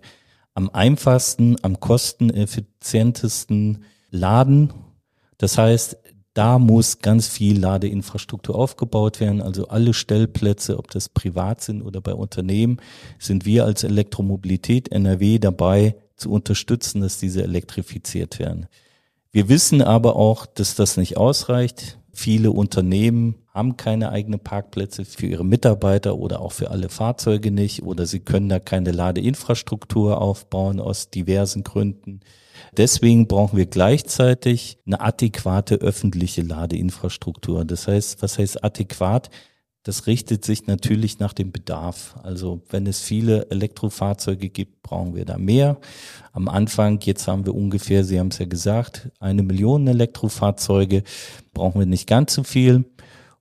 am 0.55 0.71
einfachsten, 0.71 1.57
am 1.63 1.81
kosteneffizientesten 1.81 3.83
laden. 4.11 4.73
Das 5.37 5.59
heißt, 5.59 5.99
da 6.37 6.59
muss 6.59 6.99
ganz 6.99 7.29
viel 7.29 7.59
Ladeinfrastruktur 7.59 8.57
aufgebaut 8.57 9.21
werden. 9.21 9.41
Also 9.41 9.69
alle 9.69 9.95
Stellplätze, 9.95 10.79
ob 10.79 10.91
das 10.91 11.09
privat 11.09 11.63
sind 11.63 11.81
oder 11.81 12.03
bei 12.03 12.13
Unternehmen, 12.13 12.77
sind 13.19 13.47
wir 13.47 13.65
als 13.65 13.85
Elektromobilität 13.85 14.93
NRW 14.93 15.39
dabei 15.39 15.97
zu 16.17 16.31
unterstützen, 16.31 17.01
dass 17.01 17.19
diese 17.19 17.43
elektrifiziert 17.43 18.39
werden. 18.39 18.67
Wir 19.33 19.49
wissen 19.49 19.81
aber 19.81 20.17
auch, 20.17 20.45
dass 20.45 20.75
das 20.75 20.99
nicht 20.99 21.17
ausreicht. 21.17 21.99
Viele 22.19 22.51
Unternehmen 22.51 23.35
haben 23.53 23.77
keine 23.77 24.09
eigenen 24.09 24.41
Parkplätze 24.41 25.05
für 25.05 25.27
ihre 25.27 25.45
Mitarbeiter 25.45 26.17
oder 26.17 26.41
auch 26.41 26.53
für 26.53 26.71
alle 26.71 26.89
Fahrzeuge 26.89 27.51
nicht 27.51 27.83
oder 27.83 28.07
sie 28.07 28.21
können 28.21 28.49
da 28.49 28.59
keine 28.59 28.91
Ladeinfrastruktur 28.91 30.19
aufbauen 30.19 30.81
aus 30.81 31.11
diversen 31.11 31.63
Gründen. 31.63 32.21
Deswegen 32.75 33.29
brauchen 33.29 33.59
wir 33.59 33.67
gleichzeitig 33.67 34.79
eine 34.87 35.03
adäquate 35.03 35.75
öffentliche 35.75 36.41
Ladeinfrastruktur. 36.41 37.67
Das 37.67 37.87
heißt, 37.87 38.23
was 38.23 38.39
heißt 38.39 38.65
adäquat? 38.65 39.29
Das 39.87 40.09
richtet 40.09 40.45
sich 40.45 40.67
natürlich 40.67 41.21
nach 41.21 41.33
dem 41.33 41.53
Bedarf. 41.53 42.17
Also 42.25 42.61
wenn 42.71 42.89
es 42.89 43.03
viele 43.03 43.49
Elektrofahrzeuge 43.53 44.49
gibt, 44.49 44.83
brauchen 44.83 45.15
wir 45.15 45.25
da 45.25 45.39
mehr. 45.39 45.77
Am 46.33 46.49
Anfang, 46.49 46.99
jetzt 47.05 47.29
haben 47.29 47.47
wir 47.47 47.55
ungefähr, 47.55 48.03
Sie 48.03 48.19
haben 48.19 48.31
es 48.31 48.39
ja 48.39 48.47
gesagt, 48.47 49.13
eine 49.21 49.45
Million 49.45 49.87
Elektrofahrzeuge, 49.87 51.05
brauchen 51.55 51.79
wir 51.79 51.87
nicht 51.87 52.09
ganz 52.09 52.35
so 52.35 52.43
viel. 52.43 52.85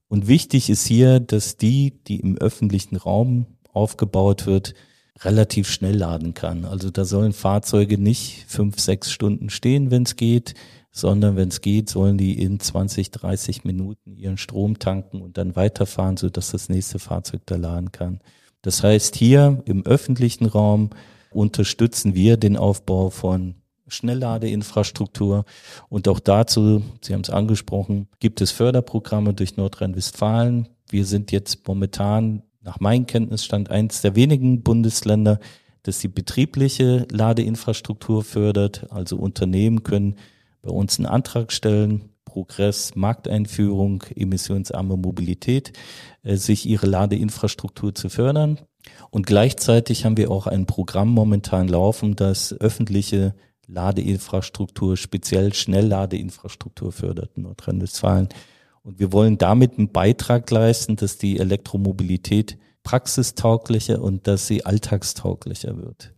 Und 0.08 0.27
wichtig 0.27 0.69
ist 0.69 0.86
hier, 0.86 1.19
dass 1.19 1.58
die, 1.58 1.95
die 2.05 2.19
im 2.19 2.38
öffentlichen 2.38 2.97
Raum 2.97 3.47
aufgebaut 3.73 4.45
wird, 4.45 4.75
relativ 5.21 5.67
schnell 5.67 5.97
laden 5.97 6.36
kann. 6.36 6.63
Also 6.65 6.91
da 6.91 7.05
sollen 7.05 7.34
Fahrzeuge 7.34 7.97
nicht 7.97 8.45
fünf, 8.47 8.79
sechs 8.79 9.12
Stunden 9.12 9.49
stehen, 9.49 9.89
wenn 9.89 10.03
es 10.03 10.15
geht, 10.15 10.53
sondern 10.95 11.36
wenn 11.36 11.49
es 11.49 11.60
geht, 11.60 11.89
sollen 11.89 12.17
die 12.17 12.41
in 12.41 12.58
20, 12.58 13.12
30 13.12 13.65
Minuten 13.65 14.15
ihren 14.15 14.38
Strom 14.38 14.79
tanken 14.79 15.21
und 15.21 15.38
dann 15.38 15.58
weiterfahren, 15.58 16.15
sodass 16.15 16.51
das 16.51 16.69
nächste 16.69 16.99
Fahrzeug 16.99 17.41
da 17.47 17.58
laden 17.58 17.91
kann. 17.91 18.21
Das 18.62 18.81
heißt, 18.81 19.13
hier 19.17 19.62
im 19.65 19.86
öffentlichen 19.86 20.45
Raum 20.45 20.91
unterstützen 21.31 22.15
wir 22.15 22.38
den 22.38 22.55
Aufbau 22.55 23.10
von 23.10 23.55
Schnellladeinfrastruktur. 23.89 25.43
Und 25.89 26.08
auch 26.08 26.21
dazu, 26.21 26.81
Sie 27.01 27.13
haben 27.13 27.21
es 27.21 27.29
angesprochen, 27.29 28.08
gibt 28.19 28.39
es 28.39 28.51
Förderprogramme 28.51 29.34
durch 29.34 29.58
Nordrhein-Westfalen. 29.58 30.69
Wir 30.89 31.03
sind 31.03 31.34
jetzt 31.34 31.67
momentan 31.67 32.41
nach 32.62 32.79
meinem 32.79 33.05
Kenntnisstand 33.05 33.69
eins 33.69 34.01
der 34.01 34.15
wenigen 34.15 34.63
Bundesländer, 34.63 35.39
das 35.84 35.99
die 35.99 36.08
betriebliche 36.08 37.05
Ladeinfrastruktur 37.12 38.23
fördert. 38.23 38.88
Also 38.91 39.17
Unternehmen 39.17 39.84
können 39.84 40.15
bei 40.65 40.71
uns 40.71 40.97
einen 40.97 41.06
Antrag 41.06 41.51
stellen, 41.51 42.10
Progress, 42.25 42.95
Markteinführung, 42.95 44.04
emissionsarme 44.15 44.97
Mobilität, 44.97 45.71
äh, 46.23 46.36
sich 46.36 46.65
ihre 46.65 46.88
Ladeinfrastruktur 46.88 47.93
zu 47.93 48.10
fördern. 48.10 48.60
Und 49.12 49.25
gleichzeitig 49.28 50.06
haben 50.06 50.17
wir 50.17 50.32
auch 50.32 50.47
ein 50.47 50.65
Programm 50.65 51.10
momentan 51.10 51.67
laufen, 51.67 52.15
das 52.15 52.51
öffentliche 52.60 53.36
Ladeinfrastruktur, 53.67 54.97
speziell 54.97 55.54
Schnellladeinfrastruktur 55.54 56.91
fördert 56.91 57.32
in 57.36 57.43
Nordrhein-Westfalen. 57.43 58.30
Und 58.84 58.99
wir 58.99 59.12
wollen 59.12 59.38
damit 59.38 59.78
einen 59.78 59.91
Beitrag 59.91 60.49
leisten, 60.51 60.95
dass 60.95 61.17
die 61.17 61.39
Elektromobilität 61.39 62.58
praxistauglicher 62.84 64.01
und 64.01 64.28
dass 64.28 64.45
sie 64.45 64.65
alltagstauglicher 64.65 65.78
wird. 65.78 66.13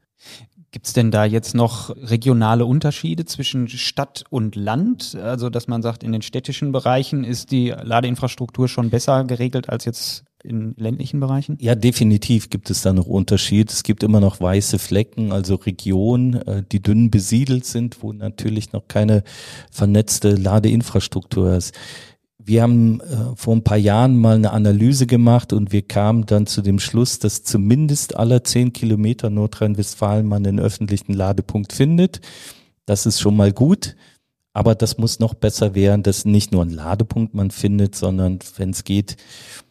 Gibt 0.72 0.88
es 0.88 0.94
denn 0.94 1.12
da 1.12 1.24
jetzt 1.24 1.56
noch 1.56 1.96
regionale 1.96 2.66
Unterschiede 2.66 3.24
zwischen 3.26 3.70
Stadt 3.70 4.26
und 4.30 4.56
Land? 4.56 5.16
Also, 5.16 5.50
dass 5.50 5.68
man 5.68 5.82
sagt, 5.82 6.04
in 6.04 6.12
den 6.12 6.22
städtischen 6.22 6.74
Bereichen 6.74 7.24
ist 7.24 7.52
die 7.52 7.70
Ladeinfrastruktur 7.70 8.68
schon 8.68 8.90
besser 8.90 9.24
geregelt 9.24 9.70
als 9.70 9.86
jetzt 9.86 10.26
in 10.44 10.76
ländlichen 10.78 11.20
Bereichen? 11.20 11.58
Ja, 11.60 11.76
definitiv 11.76 12.50
gibt 12.50 12.70
es 12.70 12.82
da 12.82 12.94
noch 12.94 13.08
Unterschied. 13.08 13.72
Es 13.72 13.84
gibt 13.84 14.04
immer 14.04 14.20
noch 14.20 14.40
weiße 14.40 14.80
Flecken, 14.80 15.32
also 15.32 15.56
Regionen, 15.56 16.36
äh, 16.36 16.64
die 16.72 16.82
dünn 16.82 17.12
besiedelt 17.12 17.66
sind, 17.66 18.02
wo 18.04 18.14
natürlich 18.14 18.72
noch 18.72 18.88
keine 18.88 19.24
vernetzte 19.72 20.36
Ladeinfrastruktur 20.36 21.54
ist. 21.56 21.74
Wir 22.40 22.62
haben 22.62 23.02
äh, 23.02 23.36
vor 23.36 23.56
ein 23.56 23.64
paar 23.64 23.78
Jahren 23.78 24.16
mal 24.16 24.36
eine 24.36 24.52
Analyse 24.52 25.08
gemacht 25.08 25.54
und 25.54 25.72
wir 25.72 25.82
kamen 25.82 26.26
dann 26.26 26.46
zu 26.46 26.62
dem 26.62 26.80
Schluss, 26.80 27.20
dass 27.20 27.44
zumindest 27.44 28.16
alle 28.16 28.44
zehn 28.44 28.74
Kilometer 28.74 29.30
Nordrhein-Westfalen 29.30 30.28
man 30.28 30.46
einen 30.46 30.60
öffentlichen 30.60 31.14
Ladepunkt 31.14 31.74
findet. 31.74 32.22
Das 32.86 33.06
ist 33.06 33.20
schon 33.20 33.36
mal 33.36 33.52
gut. 33.52 33.96
Aber 34.54 34.74
das 34.74 34.98
muss 34.98 35.20
noch 35.20 35.36
besser 35.36 35.76
werden, 35.76 36.02
dass 36.02 36.26
nicht 36.26 36.52
nur 36.52 36.64
ein 36.64 36.72
Ladepunkt 36.72 37.36
man 37.36 37.52
findet, 37.52 37.94
sondern 37.94 38.40
wenn 38.56 38.72
es 38.72 38.84
geht, 38.84 39.16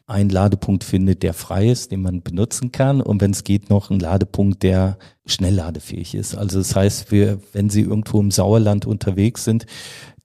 einen 0.06 0.30
Ladepunkt 0.30 0.84
findet, 0.84 1.24
der 1.24 1.34
frei 1.34 1.68
ist, 1.68 1.90
den 1.90 2.02
man 2.02 2.22
benutzen 2.22 2.70
kann 2.70 3.00
und 3.00 3.20
wenn 3.20 3.32
es 3.32 3.42
geht 3.42 3.68
noch 3.68 3.90
einen 3.90 3.98
Ladepunkt, 3.98 4.62
der 4.62 4.98
schnellladefähig 5.26 6.14
ist. 6.14 6.36
Also 6.36 6.58
das 6.58 6.76
heißt, 6.76 7.10
wir, 7.10 7.40
wenn 7.52 7.68
Sie 7.68 7.80
irgendwo 7.80 8.20
im 8.20 8.30
Sauerland 8.30 8.86
unterwegs 8.86 9.42
sind, 9.42 9.66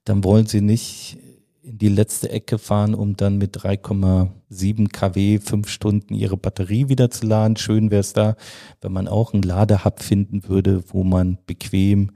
dann 0.04 0.22
wollen 0.22 0.46
Sie 0.46 0.60
nicht 0.60 1.18
in 1.62 1.78
die 1.78 1.88
letzte 1.88 2.30
Ecke 2.30 2.58
fahren, 2.58 2.94
um 2.94 3.16
dann 3.16 3.38
mit 3.38 3.56
3,7 3.56 4.88
kW 4.88 5.38
fünf 5.38 5.68
Stunden 5.68 6.14
ihre 6.14 6.36
Batterie 6.36 6.88
wieder 6.88 7.10
zu 7.10 7.26
laden. 7.26 7.56
Schön 7.56 7.90
wäre 7.90 8.00
es 8.00 8.12
da, 8.12 8.36
wenn 8.80 8.92
man 8.92 9.08
auch 9.08 9.32
einen 9.32 9.42
Ladehub 9.42 10.02
finden 10.02 10.48
würde, 10.48 10.82
wo 10.88 11.04
man 11.04 11.38
bequem 11.46 12.10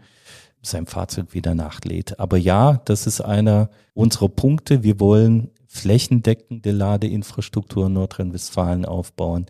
sein 0.63 0.87
Fahrzeug 0.87 1.33
wieder 1.33 1.55
nachlädt. 1.55 2.19
Aber 2.19 2.37
ja, 2.37 2.81
das 2.85 3.07
ist 3.07 3.21
einer 3.21 3.71
unserer 3.95 4.29
Punkte. 4.29 4.83
Wir 4.83 4.99
wollen 4.99 5.51
flächendeckende 5.69 6.73
Ladeinfrastruktur 6.73 7.87
in 7.87 7.93
Nordrhein-Westfalen 7.93 8.85
aufbauen. 8.85 9.47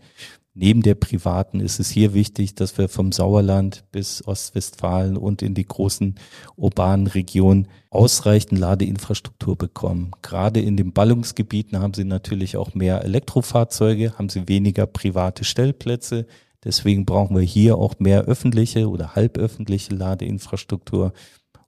Neben 0.59 0.81
der 0.81 0.95
privaten 0.95 1.59
ist 1.59 1.79
es 1.79 1.91
hier 1.91 2.15
wichtig, 2.15 2.55
dass 2.55 2.79
wir 2.79 2.89
vom 2.89 3.11
Sauerland 3.11 3.83
bis 3.91 4.27
Ostwestfalen 4.27 5.15
und 5.15 5.43
in 5.43 5.53
die 5.53 5.67
großen 5.67 6.15
urbanen 6.55 7.05
Regionen 7.05 7.67
ausreichend 7.91 8.57
Ladeinfrastruktur 8.57 9.55
bekommen. 9.55 10.13
Gerade 10.23 10.59
in 10.59 10.75
den 10.75 10.93
Ballungsgebieten 10.93 11.79
haben 11.79 11.93
sie 11.93 12.05
natürlich 12.05 12.57
auch 12.57 12.73
mehr 12.73 13.03
Elektrofahrzeuge, 13.03 14.17
haben 14.17 14.29
sie 14.29 14.47
weniger 14.47 14.87
private 14.87 15.43
Stellplätze. 15.43 16.25
Deswegen 16.63 17.05
brauchen 17.05 17.35
wir 17.35 17.43
hier 17.43 17.77
auch 17.77 17.99
mehr 17.99 18.23
öffentliche 18.23 18.89
oder 18.89 19.13
halböffentliche 19.13 19.93
Ladeinfrastruktur. 19.93 21.13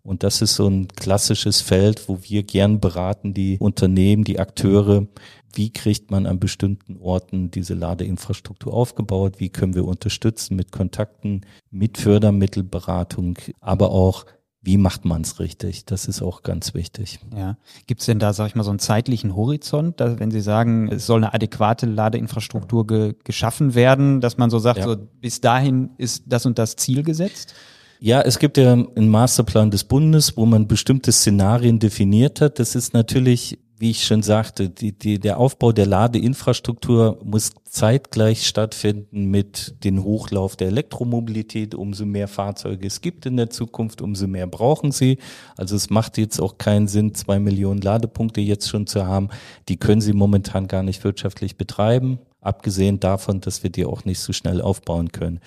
Und 0.01 0.23
das 0.23 0.41
ist 0.41 0.55
so 0.55 0.67
ein 0.67 0.87
klassisches 0.87 1.61
Feld, 1.61 2.09
wo 2.09 2.19
wir 2.23 2.41
gern 2.41 2.79
beraten, 2.79 3.35
die 3.35 3.57
Unternehmen, 3.59 4.23
die 4.23 4.39
Akteure, 4.39 5.05
wie 5.53 5.71
kriegt 5.71 6.11
man 6.11 6.25
an 6.25 6.39
bestimmten 6.39 6.97
Orten 6.97 7.51
diese 7.51 7.73
Ladeinfrastruktur 7.73 8.73
aufgebaut, 8.73 9.35
wie 9.39 9.49
können 9.49 9.75
wir 9.75 9.85
unterstützen 9.85 10.55
mit 10.55 10.71
Kontakten, 10.71 11.41
mit 11.71 11.97
Fördermittelberatung, 11.97 13.37
aber 13.59 13.91
auch 13.91 14.25
wie 14.61 14.77
macht 14.77 15.05
man 15.05 15.21
es 15.21 15.39
richtig? 15.39 15.85
Das 15.85 16.07
ist 16.07 16.21
auch 16.21 16.43
ganz 16.43 16.73
wichtig. 16.73 17.19
Ja. 17.35 17.57
Gibt 17.87 18.01
es 18.01 18.07
denn 18.07 18.19
da, 18.19 18.33
sag 18.33 18.47
ich 18.47 18.55
mal, 18.55 18.63
so 18.63 18.71
einen 18.71 18.79
zeitlichen 18.79 19.35
Horizont, 19.35 19.99
dass, 20.01 20.19
wenn 20.19 20.31
Sie 20.31 20.41
sagen, 20.41 20.89
es 20.91 21.05
soll 21.05 21.23
eine 21.23 21.33
adäquate 21.33 21.85
Ladeinfrastruktur 21.85 22.85
ge 22.85 23.15
geschaffen 23.23 23.73
werden, 23.73 24.19
dass 24.19 24.37
man 24.37 24.49
so 24.49 24.59
sagt, 24.59 24.79
ja. 24.79 24.85
so 24.85 24.97
bis 24.97 25.39
dahin 25.39 25.91
ist 25.97 26.23
das 26.27 26.45
und 26.45 26.59
das 26.59 26.75
Ziel 26.75 27.03
gesetzt? 27.03 27.53
Ja, 28.01 28.21
es 28.21 28.39
gibt 28.39 28.57
ja 28.57 28.73
einen 28.73 29.09
Masterplan 29.09 29.71
des 29.71 29.83
Bundes, 29.83 30.35
wo 30.37 30.45
man 30.45 30.67
bestimmte 30.67 31.11
Szenarien 31.11 31.79
definiert 31.79 32.39
hat. 32.39 32.59
Das 32.59 32.75
ist 32.75 32.93
natürlich, 32.93 33.59
wie 33.79 33.91
ich 33.91 34.05
schon 34.05 34.21
sagte, 34.21 34.69
die, 34.69 34.91
die, 34.91 35.19
der 35.19 35.39
Aufbau 35.39 35.71
der 35.71 35.85
Ladeinfrastruktur 35.85 37.17
muss 37.23 37.51
zeitgleich 37.63 38.45
stattfinden 38.45 39.25
mit 39.25 39.83
dem 39.85 40.03
Hochlauf 40.03 40.57
der 40.57 40.67
Elektromobilität. 40.67 41.73
Umso 41.73 42.05
mehr 42.05 42.27
Fahrzeuge 42.27 42.85
es 42.85 42.99
gibt 42.99 43.25
in 43.25 43.37
der 43.37 43.49
Zukunft, 43.49 44.01
umso 44.01 44.27
mehr 44.27 44.47
brauchen 44.47 44.91
sie. 44.91 45.17
Also 45.55 45.77
es 45.77 45.89
macht 45.89 46.17
jetzt 46.17 46.41
auch 46.41 46.57
keinen 46.57 46.89
Sinn, 46.89 47.15
zwei 47.15 47.39
Millionen 47.39 47.79
Ladepunkte 47.79 48.41
jetzt 48.41 48.67
schon 48.67 48.85
zu 48.85 49.07
haben. 49.07 49.29
Die 49.69 49.77
können 49.77 50.01
sie 50.01 50.13
momentan 50.13 50.67
gar 50.67 50.83
nicht 50.83 51.03
wirtschaftlich 51.05 51.55
betreiben 51.55 52.19
abgesehen 52.41 52.99
davon, 53.01 53.41
dass 53.41 53.63
wir 53.63 53.69
die 53.69 53.85
auch 53.85 54.05
nicht 54.05 54.19
so 54.19 54.33
schnell 54.33 54.61
aufbauen 54.61 55.11
können. 55.11 55.39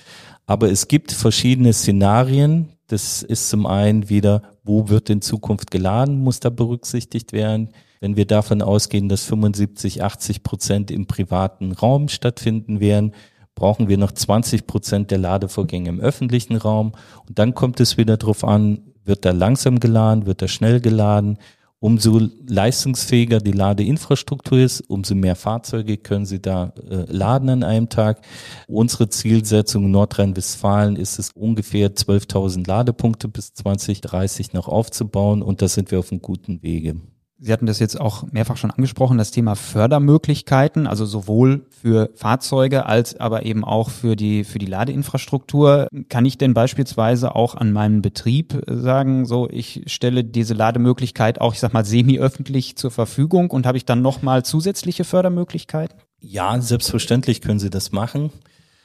Aber 0.46 0.70
es 0.70 0.88
gibt 0.88 1.12
verschiedene 1.12 1.72
Szenarien. 1.72 2.68
Das 2.88 3.22
ist 3.22 3.48
zum 3.48 3.66
einen 3.66 4.08
wieder, 4.10 4.42
wo 4.64 4.88
wird 4.88 5.08
in 5.08 5.22
Zukunft 5.22 5.70
geladen, 5.70 6.22
muss 6.22 6.40
da 6.40 6.50
berücksichtigt 6.50 7.32
werden. 7.32 7.70
Wenn 8.02 8.16
wir 8.16 8.26
davon 8.26 8.60
ausgehen, 8.60 9.08
dass 9.08 9.24
75, 9.24 10.02
80 10.02 10.42
Prozent 10.42 10.90
im 10.90 11.06
privaten 11.06 11.72
Raum 11.72 12.08
stattfinden 12.08 12.80
werden, 12.80 13.14
brauchen 13.54 13.88
wir 13.88 13.96
noch 13.96 14.12
20 14.12 14.66
Prozent 14.66 15.10
der 15.10 15.18
Ladevorgänge 15.18 15.88
im 15.88 16.00
öffentlichen 16.00 16.56
Raum. 16.56 16.92
Und 17.28 17.38
dann 17.38 17.54
kommt 17.54 17.80
es 17.80 17.96
wieder 17.96 18.16
darauf 18.16 18.44
an, 18.44 18.92
wird 19.04 19.24
da 19.24 19.30
langsam 19.30 19.80
geladen, 19.80 20.26
wird 20.26 20.42
da 20.42 20.48
schnell 20.48 20.80
geladen 20.80 21.38
Umso 21.82 22.20
leistungsfähiger 22.46 23.40
die 23.40 23.50
Ladeinfrastruktur 23.50 24.60
ist, 24.60 24.82
umso 24.82 25.16
mehr 25.16 25.34
Fahrzeuge 25.34 25.96
können 25.96 26.26
Sie 26.26 26.40
da 26.40 26.72
äh, 26.88 27.06
laden 27.10 27.48
an 27.48 27.64
einem 27.64 27.88
Tag. 27.88 28.24
Unsere 28.68 29.08
Zielsetzung 29.08 29.86
in 29.86 29.90
Nordrhein-Westfalen 29.90 30.94
ist 30.94 31.18
es 31.18 31.30
ungefähr 31.34 31.92
12.000 31.92 32.68
Ladepunkte 32.68 33.26
bis 33.26 33.54
2030 33.54 34.52
noch 34.52 34.68
aufzubauen 34.68 35.42
und 35.42 35.60
da 35.60 35.66
sind 35.66 35.90
wir 35.90 35.98
auf 35.98 36.12
einem 36.12 36.22
guten 36.22 36.62
Wege. 36.62 37.00
Sie 37.44 37.52
hatten 37.52 37.66
das 37.66 37.80
jetzt 37.80 38.00
auch 38.00 38.22
mehrfach 38.30 38.56
schon 38.56 38.70
angesprochen, 38.70 39.18
das 39.18 39.32
Thema 39.32 39.56
Fördermöglichkeiten, 39.56 40.86
also 40.86 41.04
sowohl 41.04 41.66
für 41.70 42.10
Fahrzeuge 42.14 42.86
als 42.86 43.18
aber 43.18 43.44
eben 43.44 43.64
auch 43.64 43.90
für 43.90 44.14
die, 44.14 44.44
für 44.44 44.60
die 44.60 44.66
Ladeinfrastruktur. 44.66 45.88
Kann 46.08 46.24
ich 46.24 46.38
denn 46.38 46.54
beispielsweise 46.54 47.34
auch 47.34 47.56
an 47.56 47.72
meinem 47.72 48.00
Betrieb 48.00 48.62
sagen, 48.68 49.26
so 49.26 49.48
ich 49.50 49.82
stelle 49.86 50.22
diese 50.22 50.54
Lademöglichkeit 50.54 51.40
auch, 51.40 51.52
ich 51.52 51.58
sag 51.58 51.72
mal, 51.72 51.84
semi-öffentlich 51.84 52.76
zur 52.76 52.92
Verfügung 52.92 53.50
und 53.50 53.66
habe 53.66 53.76
ich 53.76 53.84
dann 53.84 54.02
nochmal 54.02 54.44
zusätzliche 54.44 55.02
Fördermöglichkeiten? 55.02 55.98
Ja, 56.20 56.60
selbstverständlich 56.60 57.40
können 57.40 57.58
Sie 57.58 57.70
das 57.70 57.90
machen. 57.90 58.30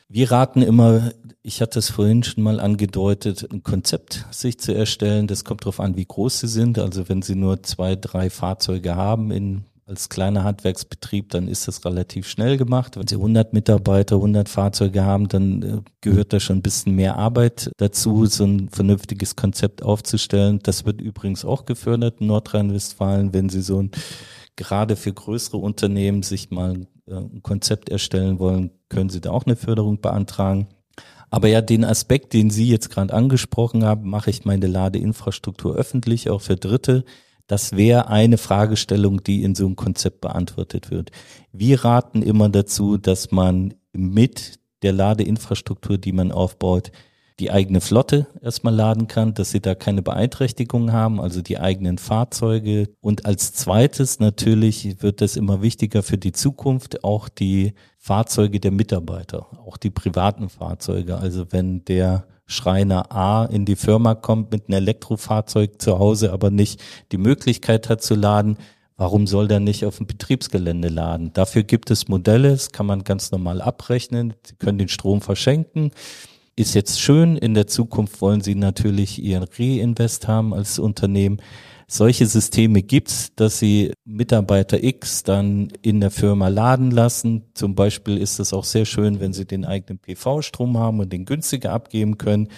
Wir 0.10 0.32
raten 0.32 0.62
immer, 0.62 1.12
ich 1.42 1.62
hatte 1.62 1.80
es 1.80 1.90
vorhin 1.90 2.24
schon 2.24 2.44
mal 2.44 2.62
angedeutet, 2.62 3.48
ein 3.52 3.64
Konzept 3.64 4.26
sich 4.32 4.58
zu 4.58 4.74
erstellen. 4.74 5.28
Das 5.28 5.44
kommt 5.44 5.64
darauf 5.64 5.82
an, 5.82 5.98
wie 5.98 6.06
groß 6.06 6.40
Sie 6.40 6.48
sind. 6.48 6.80
Also 6.80 7.10
wenn 7.10 7.22
Sie 7.22 7.36
nur 7.36 7.62
zwei, 7.64 7.96
drei 7.96 8.30
Fahrzeuge 8.30 8.96
haben 8.96 9.32
in 9.32 9.66
als 9.88 10.10
kleiner 10.10 10.44
Handwerksbetrieb, 10.44 11.30
dann 11.30 11.48
ist 11.48 11.68
das 11.68 11.86
relativ 11.86 12.28
schnell 12.28 12.58
gemacht. 12.58 12.98
Wenn 12.98 13.08
Sie 13.08 13.16
100 13.16 13.54
Mitarbeiter, 13.54 14.18
100 14.18 14.50
Fahrzeuge 14.50 15.06
haben, 15.06 15.30
dann 15.30 15.64
äh, 15.64 15.82
gehört 16.02 16.34
da 16.34 16.42
schon 16.42 16.58
ein 16.58 16.62
bisschen 16.62 16.96
mehr 16.96 17.16
Arbeit 17.16 17.72
dazu, 17.78 18.26
so 18.26 18.44
ein 18.44 18.70
vernünftiges 18.70 19.38
Konzept 19.38 19.84
aufzustellen. 19.84 20.60
Das 20.62 20.86
wird 20.86 21.00
übrigens 21.00 21.46
auch 21.46 21.66
gefördert 21.66 22.20
in 22.20 22.28
Nordrhein-Westfalen, 22.28 23.34
wenn 23.34 23.48
Sie 23.48 23.62
so 23.62 23.82
ein 23.82 23.92
gerade 24.58 24.96
für 24.98 25.14
größere 25.14 25.58
Unternehmen 25.58 26.22
sich 26.24 26.52
mal 26.52 26.82
äh, 26.82 26.86
ein 27.10 27.42
Konzept 27.42 27.90
erstellen 27.90 28.40
wollen, 28.40 28.72
können 28.90 29.10
Sie 29.10 29.22
da 29.22 29.32
auch 29.32 29.46
eine 29.46 29.56
Förderung 29.56 30.02
beantragen. 30.02 30.68
Aber 31.30 31.48
ja, 31.48 31.62
den 31.62 31.84
Aspekt, 31.84 32.34
den 32.34 32.50
Sie 32.50 32.70
jetzt 32.70 32.90
gerade 32.90 33.14
angesprochen 33.14 33.84
haben, 33.84 34.10
mache 34.10 34.30
ich 34.30 34.46
meine 34.46 34.68
Ladeinfrastruktur 34.68 35.76
öffentlich, 35.76 36.30
auch 36.30 36.42
für 36.42 36.56
Dritte. 36.56 37.04
Das 37.48 37.76
wäre 37.76 38.08
eine 38.08 38.38
Fragestellung, 38.38 39.24
die 39.24 39.44
in 39.44 39.56
so 39.56 39.66
einem 39.66 39.76
Konzept 39.76 40.22
beantwortet 40.22 40.92
wird. 40.92 41.12
Wir 41.52 41.84
raten 41.84 42.22
immer 42.22 42.50
dazu, 42.50 42.98
dass 42.98 43.32
man 43.32 43.74
mit 43.94 44.60
der 44.84 44.94
Ladeinfrastruktur, 44.94 45.98
die 45.98 46.12
man 46.12 46.32
aufbaut, 46.32 46.92
die 47.40 47.52
eigene 47.52 47.82
Flotte 47.82 48.28
erstmal 48.42 48.74
laden 48.74 49.08
kann, 49.08 49.36
dass 49.36 49.52
sie 49.52 49.60
da 49.60 49.76
keine 49.76 50.02
Beeinträchtigungen 50.02 50.92
haben, 50.92 51.22
also 51.22 51.42
die 51.42 51.60
eigenen 51.60 52.00
Fahrzeuge. 52.00 52.90
Und 53.00 53.26
als 53.26 53.54
zweites 53.54 54.20
natürlich 54.20 55.04
wird 55.04 55.22
das 55.22 55.36
immer 55.36 55.62
wichtiger 55.62 56.02
für 56.02 56.18
die 56.18 56.32
Zukunft, 56.32 57.04
auch 57.04 57.30
die 57.30 57.74
Fahrzeuge 58.00 58.60
der 58.60 58.72
Mitarbeiter, 58.72 59.46
auch 59.66 59.78
die 59.78 59.92
privaten 59.92 60.50
Fahrzeuge. 60.50 61.18
Also 61.18 61.52
wenn 61.52 61.86
der 61.86 62.26
Schreiner 62.48 63.12
A 63.12 63.46
in 63.46 63.66
die 63.66 63.76
Firma 63.76 64.16
kommt 64.16 64.52
mit 64.52 64.68
einem 64.68 64.78
Elektrofahrzeug 64.78 65.80
zu 65.80 66.00
Hause, 66.00 66.34
aber 66.34 66.50
nicht 66.50 66.82
die 67.12 67.18
Möglichkeit 67.18 67.90
hat 67.90 68.02
zu 68.02 68.16
laden, 68.16 68.58
Warum 69.00 69.28
soll 69.28 69.48
der 69.48 69.60
nicht 69.60 69.86
auf 69.86 69.98
dem 69.98 70.08
Betriebsgelände 70.08 70.88
laden? 70.88 71.32
Dafür 71.34 71.62
gibt 71.62 71.92
es 71.92 72.08
Modelle, 72.08 72.50
das 72.50 72.72
kann 72.72 72.88
man 72.88 73.04
ganz 73.04 73.30
normal 73.30 73.62
abrechnen. 73.62 74.34
Sie 74.44 74.56
können 74.56 74.80
den 74.80 74.88
Strom 74.88 75.22
verschenken 75.22 75.92
ist 76.58 76.74
jetzt 76.74 77.00
schön. 77.00 77.38
In 77.38 77.54
der 77.54 77.68
Zukunft 77.68 78.20
wollen 78.20 78.42
sie 78.42 78.56
natürlich 78.56 79.24
ihren 79.24 79.46
Reinvest 79.58 80.28
haben 80.28 80.54
als 80.54 80.80
Unternehmen. 80.80 81.38
Solche 81.88 82.26
Systeme 82.26 82.82
gibt's, 82.82 83.32
dass 83.36 83.60
sie 83.60 83.94
Mitarbeiter 84.04 84.84
X 84.84 85.24
dann 85.24 85.70
in 85.84 86.02
der 86.02 86.12
Firma 86.12 86.50
laden 86.50 86.92
lassen. 86.92 87.44
Zum 87.54 87.76
Beispiel 87.76 88.18
ist 88.18 88.40
es 88.40 88.52
auch 88.52 88.66
sehr 88.66 88.84
schön, 88.84 89.22
wenn 89.22 89.32
sie 89.32 89.46
den 89.46 89.64
eigenen 89.64 90.00
PV-Strom 90.00 90.78
haben 90.78 91.00
und 91.00 91.14
den 91.14 91.24
günstiger 91.24 91.72
abgeben 91.72 92.18
können. 92.18 92.50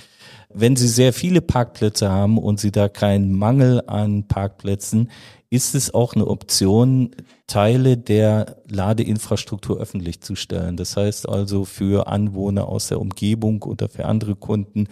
Wenn 0.51 0.75
sie 0.75 0.87
sehr 0.87 1.13
viele 1.13 1.41
Parkplätze 1.41 2.09
haben 2.09 2.39
und 2.39 2.59
sie 2.59 2.71
da 2.71 2.89
keinen 2.89 3.33
Mangel 3.33 3.83
an 3.85 4.27
Parkplätzen, 4.27 5.09
ist 5.51 5.75
es 5.75 5.93
auch 5.93 6.13
eine 6.13 6.27
Option, 6.27 7.11
Teile 7.47 7.97
der 7.97 8.57
Ladeinfrastruktur 8.67 9.79
öffentlich 9.79 10.21
zu 10.21 10.35
stellen. 10.35 10.77
Das 10.77 10.97
heißt 10.97 11.29
also 11.29 11.65
für 11.65 12.07
Anwohner 12.07 12.67
aus 12.67 12.87
der 12.87 12.99
Umgebung 12.99 13.63
oder 13.63 13.89
für 13.89 14.05
andere 14.05 14.35
Kunden 14.35 14.87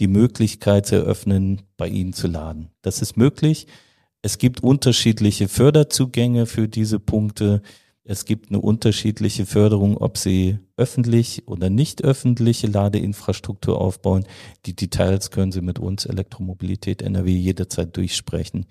die 0.00 0.08
Möglichkeit 0.08 0.86
zu 0.86 0.96
eröffnen, 0.96 1.62
bei 1.76 1.88
ihnen 1.88 2.12
zu 2.12 2.26
laden. 2.26 2.70
Das 2.82 3.00
ist 3.00 3.16
möglich. 3.16 3.66
Es 4.22 4.38
gibt 4.38 4.62
unterschiedliche 4.62 5.48
Förderzugänge 5.48 6.46
für 6.46 6.68
diese 6.68 6.98
Punkte. 6.98 7.62
Es 8.06 8.26
gibt 8.26 8.50
eine 8.50 8.60
unterschiedliche 8.60 9.46
Förderung, 9.46 9.96
ob 9.96 10.18
sie 10.18 10.58
öffentlich 10.76 11.48
oder 11.48 11.70
nicht 11.70 12.04
öffentliche 12.04 12.66
Ladeinfrastruktur 12.66 13.80
aufbauen. 13.80 14.26
Die 14.66 14.76
Details 14.76 15.30
können 15.30 15.52
Sie 15.52 15.62
mit 15.62 15.78
uns 15.78 16.04
Elektromobilität 16.04 17.00
NRW 17.00 17.32
jederzeit 17.32 17.96
durchsprechen. 17.96 18.66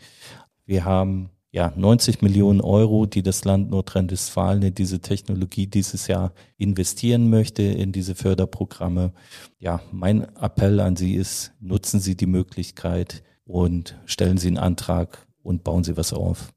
Wir 0.65 0.85
haben 0.85 1.31
ja, 1.51 1.71
90 1.75 2.21
Millionen 2.21 2.61
Euro, 2.61 3.05
die 3.05 3.21
das 3.21 3.45
Land 3.45 3.69
Nordrhein-Westfalen 3.69 4.63
in 4.63 4.75
diese 4.75 5.01
Technologie 5.01 5.67
dieses 5.67 6.07
Jahr 6.07 6.33
investieren 6.57 7.29
möchte, 7.29 7.61
in 7.61 7.91
diese 7.91 8.15
Förderprogramme. 8.15 9.13
Ja, 9.59 9.79
mein 9.91 10.23
Appell 10.35 10.79
an 10.79 10.95
Sie 10.95 11.13
ist, 11.13 11.53
nutzen 11.59 11.99
Sie 11.99 12.15
die 12.15 12.25
Möglichkeit 12.25 13.23
und 13.45 13.99
stellen 14.05 14.37
Sie 14.37 14.47
einen 14.47 14.57
Antrag 14.57 15.27
und 15.43 15.63
bauen 15.63 15.83
Sie 15.83 15.95
was 15.95 16.11
auf. 16.11 16.53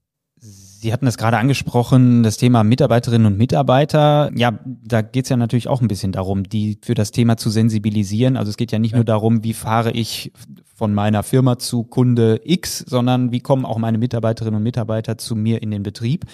Sie 0.79 0.93
hatten 0.93 1.07
es 1.07 1.17
gerade 1.17 1.39
angesprochen, 1.39 2.23
das 2.23 2.37
Thema 2.37 2.63
Mitarbeiterinnen 2.63 3.27
und 3.27 3.39
Mitarbeiter. 3.39 4.31
Ja, 4.37 4.59
da 4.65 5.01
geht 5.01 5.25
es 5.25 5.31
ja 5.31 5.37
natürlich 5.39 5.69
auch 5.69 5.81
ein 5.81 5.89
bisschen 5.89 6.13
darum, 6.13 6.45
die 6.45 6.79
für 6.83 6.95
das 6.95 7.13
Thema 7.13 7.39
zu 7.39 7.49
sensibilisieren. 7.49 8.37
Also 8.37 8.51
es 8.51 8.59
geht 8.59 8.73
ja 8.73 8.79
nicht 8.79 8.93
ja. 8.93 8.99
nur 8.99 9.05
darum, 9.05 9.43
wie 9.43 9.55
fahre 9.55 9.91
ich 9.93 10.33
von 10.75 10.93
meiner 10.93 11.23
Firma 11.23 11.59
zu 11.59 11.85
Kunde 11.85 12.43
X, 12.45 12.81
sondern 12.81 13.33
wie 13.33 13.41
kommen 13.41 13.65
auch 13.65 13.79
meine 13.79 13.97
Mitarbeiterinnen 13.97 14.57
und 14.59 14.63
Mitarbeiter 14.63 15.17
zu 15.17 15.35
mir 15.35 15.63
in 15.63 15.71
den 15.71 15.83
Betrieb. 15.83 16.27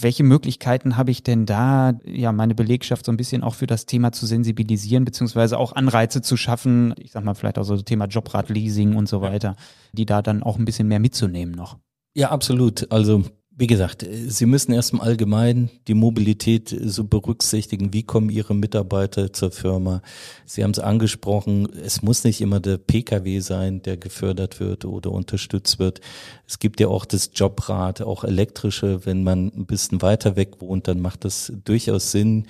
Welche 0.00 0.24
Möglichkeiten 0.24 0.96
habe 0.96 1.12
ich 1.12 1.22
denn 1.22 1.46
da, 1.46 1.94
ja, 2.04 2.32
meine 2.32 2.56
Belegschaft 2.56 3.06
so 3.06 3.12
ein 3.12 3.16
bisschen 3.16 3.44
auch 3.44 3.54
für 3.54 3.68
das 3.68 3.86
Thema 3.86 4.10
zu 4.10 4.26
sensibilisieren, 4.26 5.04
beziehungsweise 5.04 5.56
auch 5.56 5.72
Anreize 5.72 6.20
zu 6.20 6.36
schaffen, 6.36 6.94
ich 6.98 7.12
sag 7.12 7.24
mal 7.24 7.34
vielleicht 7.34 7.58
auch 7.58 7.64
so 7.64 7.74
das 7.74 7.84
Thema 7.84 8.06
Jobrad-Leasing 8.06 8.96
und 8.96 9.08
so 9.08 9.20
weiter, 9.22 9.54
die 9.92 10.04
da 10.04 10.20
dann 10.20 10.42
auch 10.42 10.58
ein 10.58 10.64
bisschen 10.64 10.88
mehr 10.88 11.00
mitzunehmen 11.00 11.54
noch? 11.54 11.78
Ja, 12.14 12.30
absolut. 12.30 12.90
Also 12.90 13.22
wie 13.58 13.66
gesagt, 13.66 14.06
Sie 14.08 14.46
müssen 14.46 14.72
erstmal 14.72 15.08
allgemein 15.08 15.68
die 15.88 15.94
Mobilität 15.94 16.74
so 16.80 17.02
berücksichtigen. 17.02 17.92
Wie 17.92 18.04
kommen 18.04 18.30
Ihre 18.30 18.54
Mitarbeiter 18.54 19.32
zur 19.32 19.50
Firma? 19.50 20.00
Sie 20.46 20.62
haben 20.62 20.70
es 20.70 20.78
angesprochen, 20.78 21.68
es 21.84 22.00
muss 22.00 22.22
nicht 22.22 22.40
immer 22.40 22.60
der 22.60 22.78
Pkw 22.78 23.40
sein, 23.40 23.82
der 23.82 23.96
gefördert 23.96 24.60
wird 24.60 24.84
oder 24.84 25.10
unterstützt 25.10 25.80
wird. 25.80 26.00
Es 26.46 26.60
gibt 26.60 26.78
ja 26.78 26.86
auch 26.86 27.04
das 27.04 27.32
Jobrad, 27.34 28.00
auch 28.00 28.22
elektrische. 28.22 29.04
Wenn 29.04 29.24
man 29.24 29.48
ein 29.48 29.66
bisschen 29.66 30.02
weiter 30.02 30.36
weg 30.36 30.60
wohnt, 30.60 30.86
dann 30.86 31.00
macht 31.00 31.24
das 31.24 31.52
durchaus 31.64 32.12
Sinn. 32.12 32.46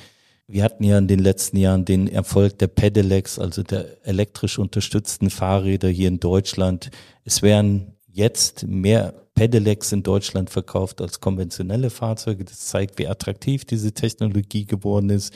Wir 0.46 0.62
hatten 0.62 0.84
ja 0.84 0.98
in 0.98 1.08
den 1.08 1.20
letzten 1.20 1.56
Jahren 1.56 1.86
den 1.86 2.06
Erfolg 2.06 2.58
der 2.58 2.68
Pedelecs, 2.68 3.38
also 3.38 3.62
der 3.62 4.06
elektrisch 4.06 4.58
unterstützten 4.58 5.30
Fahrräder 5.30 5.88
hier 5.88 6.08
in 6.08 6.20
Deutschland. 6.20 6.90
Es 7.24 7.40
werden 7.40 7.94
jetzt 8.10 8.66
mehr 8.66 9.14
Pedelecs 9.34 9.92
in 9.92 10.02
Deutschland 10.02 10.50
verkauft 10.50 11.00
als 11.00 11.20
konventionelle 11.20 11.90
Fahrzeuge. 11.90 12.44
Das 12.44 12.66
zeigt, 12.66 12.98
wie 12.98 13.06
attraktiv 13.06 13.64
diese 13.64 13.92
Technologie 13.92 14.66
geworden 14.66 15.10
ist. 15.10 15.32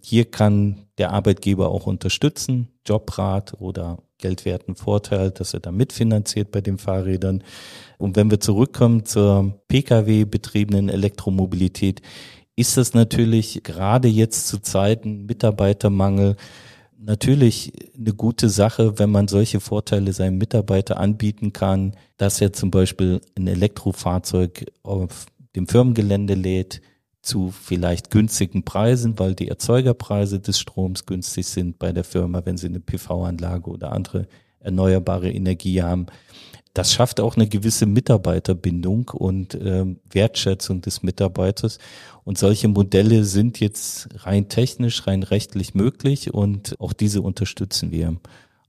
Hier 0.00 0.24
kann 0.24 0.86
der 0.96 1.10
Arbeitgeber 1.10 1.68
auch 1.68 1.86
unterstützen, 1.86 2.68
Jobrat 2.86 3.60
oder 3.60 3.98
geldwerten 4.16 4.74
Vorteil, 4.74 5.32
dass 5.32 5.52
er 5.52 5.60
da 5.60 5.70
mitfinanziert 5.70 6.50
bei 6.50 6.62
den 6.62 6.78
Fahrrädern. 6.78 7.44
Und 7.98 8.16
wenn 8.16 8.30
wir 8.30 8.40
zurückkommen 8.40 9.04
zur 9.04 9.60
Pkw-betriebenen 9.68 10.88
Elektromobilität, 10.88 12.00
ist 12.56 12.76
das 12.76 12.94
natürlich 12.94 13.62
gerade 13.62 14.08
jetzt 14.08 14.48
zu 14.48 14.60
Zeiten 14.60 15.26
Mitarbeitermangel 15.26 16.36
natürlich 17.04 17.72
eine 17.96 18.14
gute 18.14 18.48
Sache, 18.48 18.98
wenn 18.98 19.10
man 19.10 19.28
solche 19.28 19.60
Vorteile 19.60 20.12
seinem 20.12 20.38
Mitarbeiter 20.38 20.98
anbieten 20.98 21.52
kann, 21.52 21.96
dass 22.16 22.40
er 22.40 22.52
zum 22.52 22.70
Beispiel 22.70 23.20
ein 23.36 23.46
Elektrofahrzeug 23.46 24.66
auf 24.82 25.26
dem 25.56 25.66
Firmengelände 25.66 26.34
lädt 26.34 26.80
zu 27.20 27.50
vielleicht 27.50 28.10
günstigen 28.10 28.64
Preisen, 28.64 29.18
weil 29.18 29.34
die 29.34 29.48
Erzeugerpreise 29.48 30.40
des 30.40 30.58
Stroms 30.58 31.06
günstig 31.06 31.46
sind 31.46 31.78
bei 31.78 31.92
der 31.92 32.04
Firma, 32.04 32.44
wenn 32.44 32.56
sie 32.56 32.66
eine 32.66 32.80
PV-Anlage 32.80 33.70
oder 33.70 33.92
andere 33.92 34.26
erneuerbare 34.60 35.30
Energie 35.30 35.82
haben 35.82 36.06
das 36.74 36.92
schafft 36.92 37.20
auch 37.20 37.36
eine 37.36 37.48
gewisse 37.48 37.86
Mitarbeiterbindung 37.86 39.10
und 39.10 39.54
äh, 39.54 39.84
Wertschätzung 40.10 40.80
des 40.80 41.02
Mitarbeiters. 41.02 41.78
Und 42.24 42.38
solche 42.38 42.68
Modelle 42.68 43.24
sind 43.24 43.60
jetzt 43.60 44.08
rein 44.24 44.48
technisch, 44.48 45.06
rein 45.06 45.22
rechtlich 45.22 45.74
möglich 45.74 46.32
und 46.32 46.80
auch 46.80 46.92
diese 46.92 47.20
unterstützen 47.20 47.90
wir. 47.90 48.16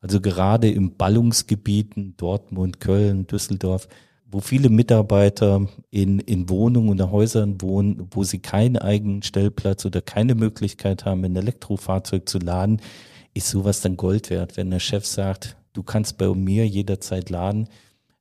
Also 0.02 0.20
gerade 0.20 0.70
im 0.70 0.98
Ballungsgebieten 0.98 2.16
Dortmund, 2.18 2.82
Köln, 2.82 3.26
Düsseldorf, 3.26 3.88
wo 4.30 4.42
viele 4.42 4.70
Mitarbeiter 4.70 5.68
in, 5.92 6.20
in 6.20 6.50
Wohnungen 6.50 6.89
oder 6.89 7.10
Häusern 7.10 7.62
wohnen, 7.62 8.08
wo 8.12 8.24
sie 8.24 8.39
keinen 8.39 8.78
eigenen 8.78 9.22
Stellplatz 9.22 9.86
oder 9.86 10.02
keine 10.02 10.36
Möglichkeit 10.36 11.06
haben, 11.06 11.24
ein 11.24 11.36
Elektrofahrzeug 11.36 12.28
zu 12.28 12.39
laden, 12.39 12.82
ist 13.34 13.48
sowas 13.48 13.80
dann 13.80 13.96
Gold 13.96 14.30
wert, 14.30 14.58
wenn 14.58 14.72
der 14.72 14.80
Chef 14.80 15.06
sagt, 15.06 15.56
du 15.72 15.84
kannst 15.84 16.18
bei 16.18 16.28
mir 16.34 16.68
jederzeit 16.68 17.30
laden. 17.30 17.70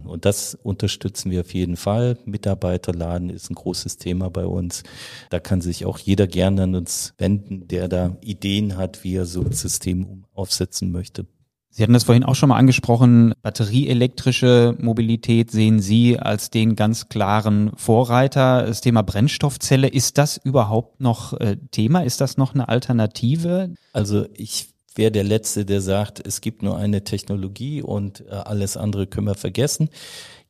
Und 0.07 0.25
das 0.25 0.55
unterstützen 0.55 1.31
wir 1.31 1.41
auf 1.41 1.55
jeden 1.55 1.77
Fall. 1.77 2.19
Mitarbeiterladen 2.25 3.31
ist 3.31 3.51
ein 3.51 3.55
großes 3.55 3.99
Thema 3.99 4.31
bei 4.31 4.47
uns. 4.47 4.83
Da 5.31 5.41
kann 5.41 5.61
sich 5.61 5.85
auch 5.85 5.99
jeder 5.99 6.27
gerne 6.27 6.65
an 6.65 6.75
uns 6.75 7.15
wenden, 7.19 7.69
der 7.69 7.89
da 7.89 8.17
Ideen 8.21 8.77
hat, 8.77 9.05
wie 9.05 9.17
er 9.17 9.27
so 9.27 9.43
ein 9.43 9.53
System 9.53 10.25
aufsetzen 10.35 10.93
möchte. 10.93 11.27
Sie 11.75 11.83
hatten 11.83 11.95
das 11.95 12.05
vorhin 12.05 12.23
auch 12.23 12.35
schon 12.35 12.51
mal 12.51 12.59
angesprochen. 12.59 13.33
Batterieelektrische 13.41 14.77
Mobilität 14.79 15.51
sehen 15.51 15.81
Sie 15.81 16.19
als 16.19 16.51
den 16.51 16.77
ganz 16.77 17.09
klaren 17.09 17.71
Vorreiter. 17.77 18.67
Das 18.67 18.83
Thema 18.83 19.01
Brennstoffzelle, 19.01 19.89
ist 19.89 20.19
das 20.19 20.37
überhaupt 20.37 21.01
noch 21.01 21.33
äh, 21.41 21.57
Thema? 21.71 22.01
Ist 22.01 22.21
das 22.21 22.37
noch 22.37 22.53
eine 22.53 22.69
Alternative? 22.69 23.73
Also 23.95 24.27
ich 24.35 24.72
wäre 24.97 25.11
der 25.11 25.25
Letzte, 25.25 25.65
der 25.65 25.81
sagt, 25.81 26.25
es 26.27 26.41
gibt 26.41 26.63
nur 26.63 26.77
eine 26.77 27.05
Technologie 27.05 27.83
und 27.83 28.25
äh, 28.29 28.33
alles 28.33 28.77
andere 28.77 29.07
können 29.07 29.27
wir 29.27 29.35
vergessen. 29.35 29.89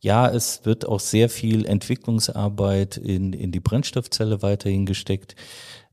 Ja, 0.00 0.28
es 0.28 0.64
wird 0.64 0.86
auch 0.86 1.00
sehr 1.00 1.28
viel 1.28 1.64
Entwicklungsarbeit 1.64 2.96
in, 2.96 3.32
in 3.32 3.52
die 3.52 3.60
Brennstoffzelle 3.60 4.42
weiterhin 4.42 4.84
gesteckt. 4.84 5.36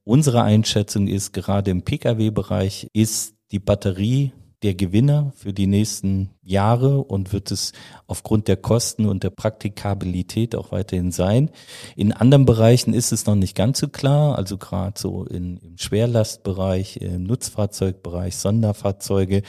Unsere 0.04 0.42
Einschätzung 0.42 1.08
ist, 1.08 1.34
gerade 1.34 1.70
im 1.70 1.84
Pkw-Bereich 1.84 2.90
ist 2.94 3.36
die 3.52 3.60
Batterie 3.60 4.32
der 4.64 4.76
Gewinner 4.76 5.32
für 5.36 5.54
die 5.54 5.68
nächsten 5.68 6.32
Jahre 6.42 7.00
und 7.04 7.32
wird 7.32 7.50
es 7.52 7.72
aufgrund 8.08 8.48
der 8.48 8.58
Kosten 8.58 9.06
und 9.06 9.24
der 9.24 9.30
Praktikabilität 9.30 10.54
auch 10.54 10.72
weiterhin 10.72 11.12
sein. 11.12 11.50
In 11.96 12.12
anderen 12.12 12.46
Bereichen 12.46 12.94
ist 12.94 13.14
es 13.14 13.26
noch 13.26 13.36
nicht 13.36 13.56
ganz 13.56 13.80
so 13.80 13.88
klar, 13.88 14.38
also 14.38 14.58
gerade 14.58 15.00
so 15.00 15.24
in, 15.24 15.58
im 15.58 15.78
Schwerlastbereich, 15.78 16.98
im 16.98 17.24
Nutzfahrzeugbereich, 17.24 18.36
Sonderfahrzeuge, 18.36 19.44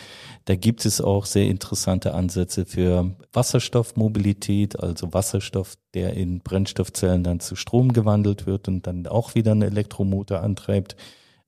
da 0.45 0.55
gibt 0.55 0.85
es 0.87 1.01
auch 1.01 1.27
sehr 1.27 1.47
interessante 1.47 2.15
Ansätze 2.15 2.65
für 2.65 3.17
Wasserstoffmobilität, 3.33 4.79
also 4.79 5.13
Wasserstoff, 5.13 5.75
der 5.95 6.15
in 6.15 6.41
Brennstoffzellen 6.41 7.25
dann 7.25 7.41
zu 7.41 7.57
Strom 7.57 7.93
gewandelt 7.93 8.47
wird 8.47 8.69
und 8.69 8.87
dann 8.87 9.07
auch 9.09 9.35
wieder 9.35 9.53
einen 9.53 9.63
Elektromotor 9.63 10.41
antreibt. 10.41 10.97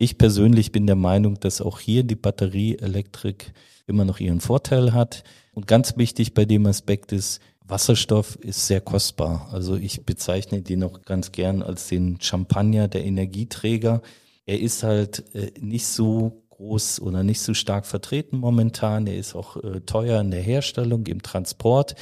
Ich 0.02 0.18
persönlich 0.18 0.72
bin 0.72 0.88
der 0.88 0.96
Meinung, 0.96 1.38
dass 1.38 1.60
auch 1.60 1.78
hier 1.78 2.02
die 2.02 2.16
Batterieelektrik 2.16 3.52
immer 3.86 4.04
noch 4.04 4.18
ihren 4.18 4.40
Vorteil 4.40 4.92
hat. 4.92 5.22
Und 5.54 5.68
ganz 5.68 5.96
wichtig 5.96 6.34
bei 6.34 6.44
dem 6.44 6.66
Aspekt 6.66 7.12
ist, 7.12 7.40
Wasserstoff 7.64 8.34
ist 8.34 8.66
sehr 8.66 8.80
kostbar. 8.80 9.48
Also 9.52 9.76
ich 9.76 10.04
bezeichne 10.04 10.60
die 10.60 10.74
noch 10.74 11.02
ganz 11.02 11.30
gern 11.30 11.62
als 11.62 11.86
den 11.86 12.20
Champagner 12.20 12.88
der 12.88 13.04
Energieträger. 13.04 14.02
Er 14.44 14.58
ist 14.58 14.82
halt 14.82 15.22
äh, 15.36 15.52
nicht 15.60 15.86
so 15.86 16.42
groß 16.62 17.00
oder 17.00 17.22
nicht 17.22 17.40
so 17.40 17.54
stark 17.54 17.86
vertreten 17.86 18.38
momentan. 18.38 19.06
Er 19.06 19.16
ist 19.16 19.36
auch 19.36 19.56
äh, 19.56 19.82
teuer 19.82 20.20
in 20.20 20.32
der 20.32 20.42
Herstellung, 20.42 21.06
im 21.06 21.22
Transport. 21.22 21.94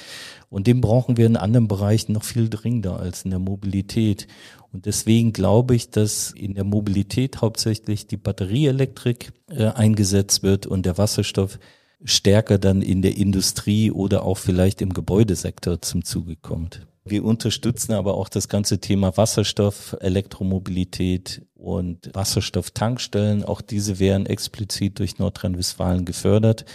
Und 0.49 0.67
den 0.67 0.81
brauchen 0.81 1.17
wir 1.17 1.27
in 1.27 1.37
anderen 1.37 1.69
Bereichen 1.69 2.13
noch 2.13 2.25
viel 2.25 2.49
dringender 2.49 2.99
als 2.99 3.27
in 3.27 3.31
der 3.31 3.41
Mobilität. 3.41 4.27
Und 4.73 4.87
deswegen 4.87 5.33
glaube 5.33 5.75
ich, 5.75 5.91
dass 5.91 6.31
in 6.31 6.55
der 6.55 6.65
Mobilität 6.65 7.41
hauptsächlich 7.41 8.07
die 8.07 8.17
Batterieelektrik 8.17 9.33
äh, 9.49 9.67
eingesetzt 9.67 10.43
wird 10.43 10.67
und 10.67 10.87
der 10.87 10.97
Wasserstoff 10.99 11.59
stärker 12.05 12.59
dann 12.59 12.83
in 12.83 13.03
der 13.03 13.17
Industrie 13.17 13.91
oder 13.91 14.25
auch 14.25 14.39
vielleicht 14.39 14.81
im 14.81 14.93
Gebäudesektor 14.93 15.83
zum 15.83 16.05
Zuge 16.05 16.37
kommt. 16.37 16.87
Wir 17.05 17.25
unterstützen 17.25 17.93
aber 17.93 18.15
auch 18.15 18.29
das 18.29 18.49
ganze 18.49 18.79
Thema 18.79 19.17
Wasserstoff, 19.17 19.97
Elektromobilität 20.01 21.43
und 21.55 22.11
Wasserstofftankstellen. 22.15 23.45
Auch 23.45 23.63
diese 23.63 23.99
werden 23.99 24.27
explizit 24.27 24.99
durch 24.99 25.19
Nordrhein-Westfalen 25.19 26.05
gefördert 26.05 26.67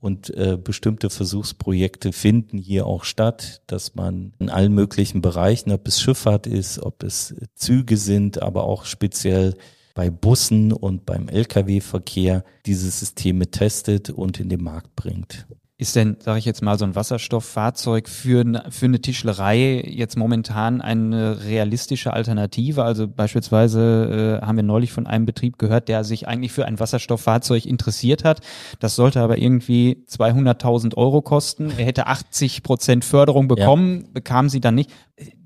und 0.00 0.30
äh, 0.30 0.56
bestimmte 0.56 1.10
Versuchsprojekte 1.10 2.12
finden 2.12 2.58
hier 2.58 2.86
auch 2.86 3.04
statt, 3.04 3.62
dass 3.66 3.94
man 3.94 4.32
in 4.38 4.48
allen 4.48 4.72
möglichen 4.72 5.20
Bereichen, 5.20 5.72
ob 5.72 5.86
es 5.86 6.00
Schifffahrt 6.00 6.46
ist, 6.46 6.78
ob 6.80 7.02
es 7.02 7.34
Züge 7.54 7.96
sind, 7.96 8.42
aber 8.42 8.64
auch 8.64 8.86
speziell 8.86 9.54
bei 9.94 10.08
Bussen 10.10 10.72
und 10.72 11.04
beim 11.04 11.28
Lkw-Verkehr 11.28 12.44
diese 12.64 12.90
Systeme 12.90 13.50
testet 13.50 14.08
und 14.08 14.40
in 14.40 14.48
den 14.48 14.62
Markt 14.62 14.96
bringt. 14.96 15.46
Ist 15.80 15.96
denn, 15.96 16.18
sage 16.20 16.38
ich 16.38 16.44
jetzt 16.44 16.60
mal, 16.60 16.78
so 16.78 16.84
ein 16.84 16.94
Wasserstofffahrzeug 16.94 18.06
für, 18.06 18.44
für 18.68 18.84
eine 18.84 19.00
Tischlerei 19.00 19.82
jetzt 19.88 20.14
momentan 20.14 20.82
eine 20.82 21.42
realistische 21.46 22.12
Alternative? 22.12 22.84
Also 22.84 23.08
beispielsweise 23.08 24.40
äh, 24.42 24.46
haben 24.46 24.56
wir 24.56 24.62
neulich 24.62 24.92
von 24.92 25.06
einem 25.06 25.24
Betrieb 25.24 25.58
gehört, 25.58 25.88
der 25.88 26.04
sich 26.04 26.28
eigentlich 26.28 26.52
für 26.52 26.66
ein 26.66 26.78
Wasserstofffahrzeug 26.78 27.64
interessiert 27.64 28.24
hat. 28.24 28.40
Das 28.78 28.94
sollte 28.94 29.22
aber 29.22 29.38
irgendwie 29.38 30.04
200.000 30.06 30.98
Euro 30.98 31.22
kosten. 31.22 31.72
Er 31.78 31.86
hätte 31.86 32.08
80 32.08 32.62
Prozent 32.62 33.02
Förderung 33.02 33.48
bekommen, 33.48 34.02
ja. 34.02 34.08
bekam 34.12 34.50
sie 34.50 34.60
dann 34.60 34.74
nicht. 34.74 34.90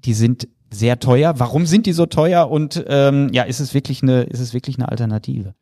Die 0.05 0.15
sind 0.15 0.49
sehr 0.69 0.99
teuer. 0.99 1.35
Warum 1.39 1.65
sind 1.65 1.87
die 1.87 1.93
so 1.93 2.07
teuer? 2.07 2.51
Und 2.51 2.85
ähm, 2.89 3.31
ja, 3.33 3.45
ist 3.45 3.61
es 3.61 3.73
wirklich 3.73 4.03
eine, 4.03 4.25
ist 4.25 4.41
es 4.41 4.53
wirklich 4.53 4.79
eine 4.79 4.89
Alternative? 4.89 5.55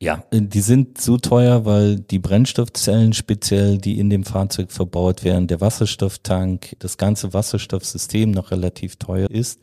Ja, 0.00 0.22
die 0.32 0.60
sind 0.60 1.00
so 1.00 1.16
teuer, 1.16 1.64
weil 1.64 1.98
die 1.98 2.20
Brennstoffzellen 2.20 3.14
speziell, 3.14 3.78
die 3.78 3.98
in 3.98 4.10
dem 4.10 4.22
Fahrzeug 4.22 4.70
verbaut 4.70 5.24
werden, 5.24 5.48
der 5.48 5.60
Wasserstofftank, 5.60 6.76
das 6.78 6.98
ganze 6.98 7.34
Wasserstoffsystem 7.34 8.30
noch 8.30 8.52
relativ 8.52 8.94
teuer 8.94 9.28
ist. 9.28 9.60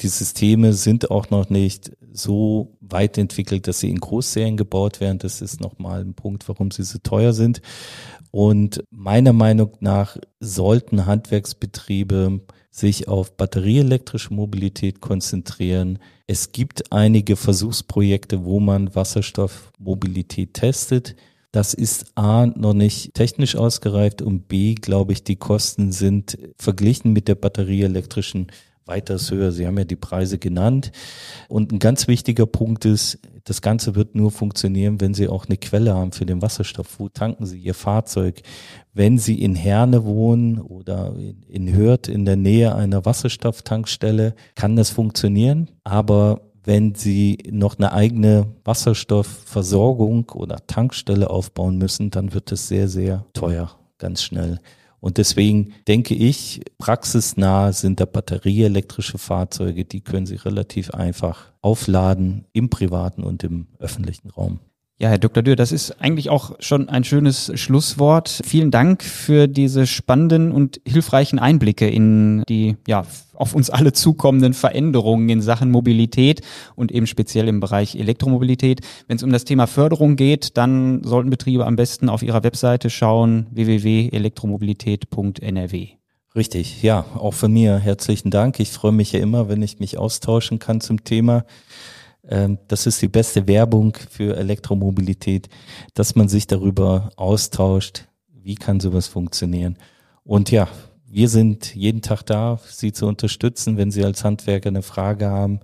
Die 0.00 0.08
Systeme 0.08 0.72
sind 0.72 1.12
auch 1.12 1.30
noch 1.30 1.50
nicht 1.50 1.92
so 2.12 2.76
weit 2.80 3.16
entwickelt, 3.16 3.68
dass 3.68 3.78
sie 3.78 3.90
in 3.90 4.00
Großserien 4.00 4.56
gebaut 4.56 4.98
werden. 4.98 5.18
Das 5.18 5.40
ist 5.40 5.60
nochmal 5.60 6.00
ein 6.00 6.14
Punkt, 6.14 6.48
warum 6.48 6.72
sie 6.72 6.82
so 6.82 6.98
teuer 6.98 7.32
sind. 7.32 7.62
Und 8.32 8.82
meiner 8.90 9.32
Meinung 9.32 9.76
nach 9.78 10.16
sollten 10.40 11.06
Handwerksbetriebe 11.06 12.40
sich 12.76 13.08
auf 13.08 13.36
batterieelektrische 13.36 14.34
Mobilität 14.34 15.00
konzentrieren. 15.00 15.98
Es 16.26 16.52
gibt 16.52 16.92
einige 16.92 17.36
Versuchsprojekte, 17.36 18.44
wo 18.44 18.60
man 18.60 18.94
Wasserstoffmobilität 18.94 20.52
testet. 20.54 21.16
Das 21.52 21.72
ist 21.72 22.12
A 22.16 22.44
noch 22.44 22.74
nicht 22.74 23.14
technisch 23.14 23.56
ausgereift 23.56 24.20
und 24.20 24.46
B, 24.46 24.74
glaube 24.74 25.14
ich, 25.14 25.24
die 25.24 25.36
Kosten 25.36 25.90
sind 25.90 26.36
verglichen 26.58 27.14
mit 27.14 27.28
der 27.28 27.34
batterieelektrischen 27.34 28.48
weitaus 28.86 29.30
höher. 29.30 29.52
Sie 29.52 29.66
haben 29.66 29.78
ja 29.78 29.84
die 29.84 29.96
Preise 29.96 30.38
genannt. 30.38 30.92
Und 31.48 31.72
ein 31.72 31.78
ganz 31.78 32.08
wichtiger 32.08 32.46
Punkt 32.46 32.84
ist, 32.84 33.18
das 33.44 33.62
Ganze 33.62 33.94
wird 33.94 34.16
nur 34.16 34.32
funktionieren, 34.32 35.00
wenn 35.00 35.14
Sie 35.14 35.28
auch 35.28 35.46
eine 35.46 35.56
Quelle 35.56 35.94
haben 35.94 36.12
für 36.12 36.26
den 36.26 36.42
Wasserstoff. 36.42 36.98
Wo 36.98 37.08
tanken 37.08 37.46
Sie 37.46 37.58
Ihr 37.58 37.74
Fahrzeug? 37.74 38.42
Wenn 38.92 39.18
Sie 39.18 39.40
in 39.40 39.54
Herne 39.54 40.04
wohnen 40.04 40.60
oder 40.60 41.14
in 41.48 41.74
Hürth 41.74 42.08
in 42.08 42.24
der 42.24 42.36
Nähe 42.36 42.74
einer 42.74 43.04
Wasserstofftankstelle, 43.04 44.34
kann 44.56 44.74
das 44.74 44.90
funktionieren. 44.90 45.70
Aber 45.84 46.40
wenn 46.64 46.96
Sie 46.96 47.38
noch 47.48 47.78
eine 47.78 47.92
eigene 47.92 48.46
Wasserstoffversorgung 48.64 50.30
oder 50.30 50.66
Tankstelle 50.66 51.30
aufbauen 51.30 51.78
müssen, 51.78 52.10
dann 52.10 52.34
wird 52.34 52.50
es 52.50 52.66
sehr, 52.66 52.88
sehr 52.88 53.24
teuer, 53.32 53.78
ganz 53.98 54.22
schnell. 54.22 54.60
Und 55.06 55.18
deswegen 55.18 55.72
denke 55.86 56.16
ich, 56.16 56.62
praxisnah 56.78 57.72
sind 57.72 58.00
da 58.00 58.06
batterieelektrische 58.06 59.18
Fahrzeuge, 59.18 59.84
die 59.84 60.00
können 60.00 60.26
Sie 60.26 60.34
relativ 60.34 60.90
einfach 60.90 61.52
aufladen 61.62 62.44
im 62.52 62.70
privaten 62.70 63.22
und 63.22 63.44
im 63.44 63.68
öffentlichen 63.78 64.30
Raum. 64.30 64.58
Ja, 64.98 65.10
Herr 65.10 65.18
Dr. 65.18 65.42
Dürr, 65.42 65.56
das 65.56 65.72
ist 65.72 66.00
eigentlich 66.00 66.30
auch 66.30 66.52
schon 66.58 66.88
ein 66.88 67.04
schönes 67.04 67.52
Schlusswort. 67.54 68.40
Vielen 68.46 68.70
Dank 68.70 69.02
für 69.02 69.46
diese 69.46 69.86
spannenden 69.86 70.52
und 70.52 70.80
hilfreichen 70.86 71.38
Einblicke 71.38 71.86
in 71.86 72.42
die, 72.48 72.76
ja, 72.88 73.04
auf 73.34 73.54
uns 73.54 73.68
alle 73.68 73.92
zukommenden 73.92 74.54
Veränderungen 74.54 75.28
in 75.28 75.42
Sachen 75.42 75.70
Mobilität 75.70 76.40
und 76.76 76.92
eben 76.92 77.06
speziell 77.06 77.46
im 77.48 77.60
Bereich 77.60 77.94
Elektromobilität. 77.94 78.80
Wenn 79.06 79.18
es 79.18 79.22
um 79.22 79.30
das 79.30 79.44
Thema 79.44 79.66
Förderung 79.66 80.16
geht, 80.16 80.56
dann 80.56 81.04
sollten 81.04 81.28
Betriebe 81.28 81.66
am 81.66 81.76
besten 81.76 82.08
auf 82.08 82.22
ihrer 82.22 82.42
Webseite 82.42 82.88
schauen, 82.88 83.48
www.elektromobilität.nrw. 83.50 85.88
Richtig, 86.34 86.82
ja, 86.82 87.04
auch 87.14 87.34
von 87.34 87.52
mir 87.52 87.76
herzlichen 87.76 88.30
Dank. 88.30 88.58
Ich 88.60 88.70
freue 88.70 88.92
mich 88.92 89.12
ja 89.12 89.20
immer, 89.20 89.50
wenn 89.50 89.60
ich 89.60 89.78
mich 89.78 89.98
austauschen 89.98 90.58
kann 90.58 90.80
zum 90.80 91.04
Thema. 91.04 91.44
Ähm, 92.28 92.58
das 92.68 92.86
ist 92.86 93.00
die 93.02 93.08
beste 93.08 93.46
Werbung 93.46 93.96
für 94.10 94.36
Elektromobilität, 94.36 95.48
dass 95.94 96.14
man 96.14 96.28
sich 96.28 96.46
darüber 96.46 97.10
austauscht, 97.16 98.08
wie 98.32 98.54
kann 98.54 98.80
sowas 98.80 99.06
funktionieren. 99.06 99.76
Und 100.24 100.50
ja, 100.50 100.68
wir 101.08 101.28
sind 101.28 101.74
jeden 101.74 102.02
Tag 102.02 102.22
da, 102.24 102.60
Sie 102.66 102.92
zu 102.92 103.06
unterstützen. 103.06 103.76
Wenn 103.76 103.90
Sie 103.90 104.04
als 104.04 104.24
Handwerker 104.24 104.68
eine 104.68 104.82
Frage 104.82 105.28
haben, 105.28 105.60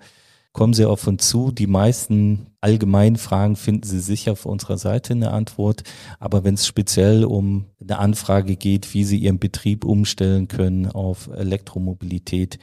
kommen 0.52 0.72
Sie 0.72 0.84
auf 0.84 1.06
uns 1.06 1.28
zu. 1.28 1.50
Die 1.50 1.66
meisten 1.66 2.46
allgemeinen 2.60 3.16
Fragen 3.16 3.56
finden 3.56 3.86
Sie 3.86 4.00
sicher 4.00 4.32
auf 4.32 4.46
unserer 4.46 4.78
Seite 4.78 5.14
eine 5.14 5.32
Antwort. 5.32 5.82
Aber 6.20 6.44
wenn 6.44 6.54
es 6.54 6.66
speziell 6.66 7.24
um 7.24 7.66
eine 7.80 7.98
Anfrage 7.98 8.56
geht, 8.56 8.94
wie 8.94 9.04
Sie 9.04 9.18
Ihren 9.18 9.38
Betrieb 9.38 9.84
umstellen 9.84 10.48
können 10.48 10.86
auf 10.86 11.28
Elektromobilität, 11.28 12.58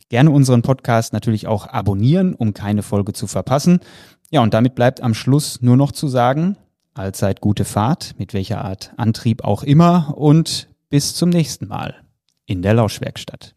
Gerne 0.10 0.30
unseren 0.30 0.62
Podcast 0.62 1.14
natürlich 1.14 1.48
auch 1.48 1.68
abonnieren, 1.68 2.36
um 2.36 2.54
keine 2.54 2.84
Folge 2.84 3.14
zu 3.14 3.26
verpassen. 3.26 3.80
Ja, 4.30 4.42
und 4.42 4.54
damit 4.54 4.76
bleibt 4.76 5.02
am 5.02 5.16
Schluss 5.16 5.62
nur 5.62 5.78
noch 5.78 5.92
zu 5.92 6.08
sagen, 6.08 6.58
allzeit 6.94 7.42
gute 7.42 7.66
Fahrt, 7.66 8.14
mit 8.20 8.34
welcher 8.34 8.64
Art 8.64 8.94
Antrieb 8.98 9.44
auch 9.44 9.64
immer 9.64 10.14
und 10.16 10.70
bis 10.90 11.16
zum 11.16 11.30
nächsten 11.30 11.68
Mal 11.68 11.96
in 12.46 12.62
der 12.62 12.76
Lauschwerkstatt. 12.76 13.55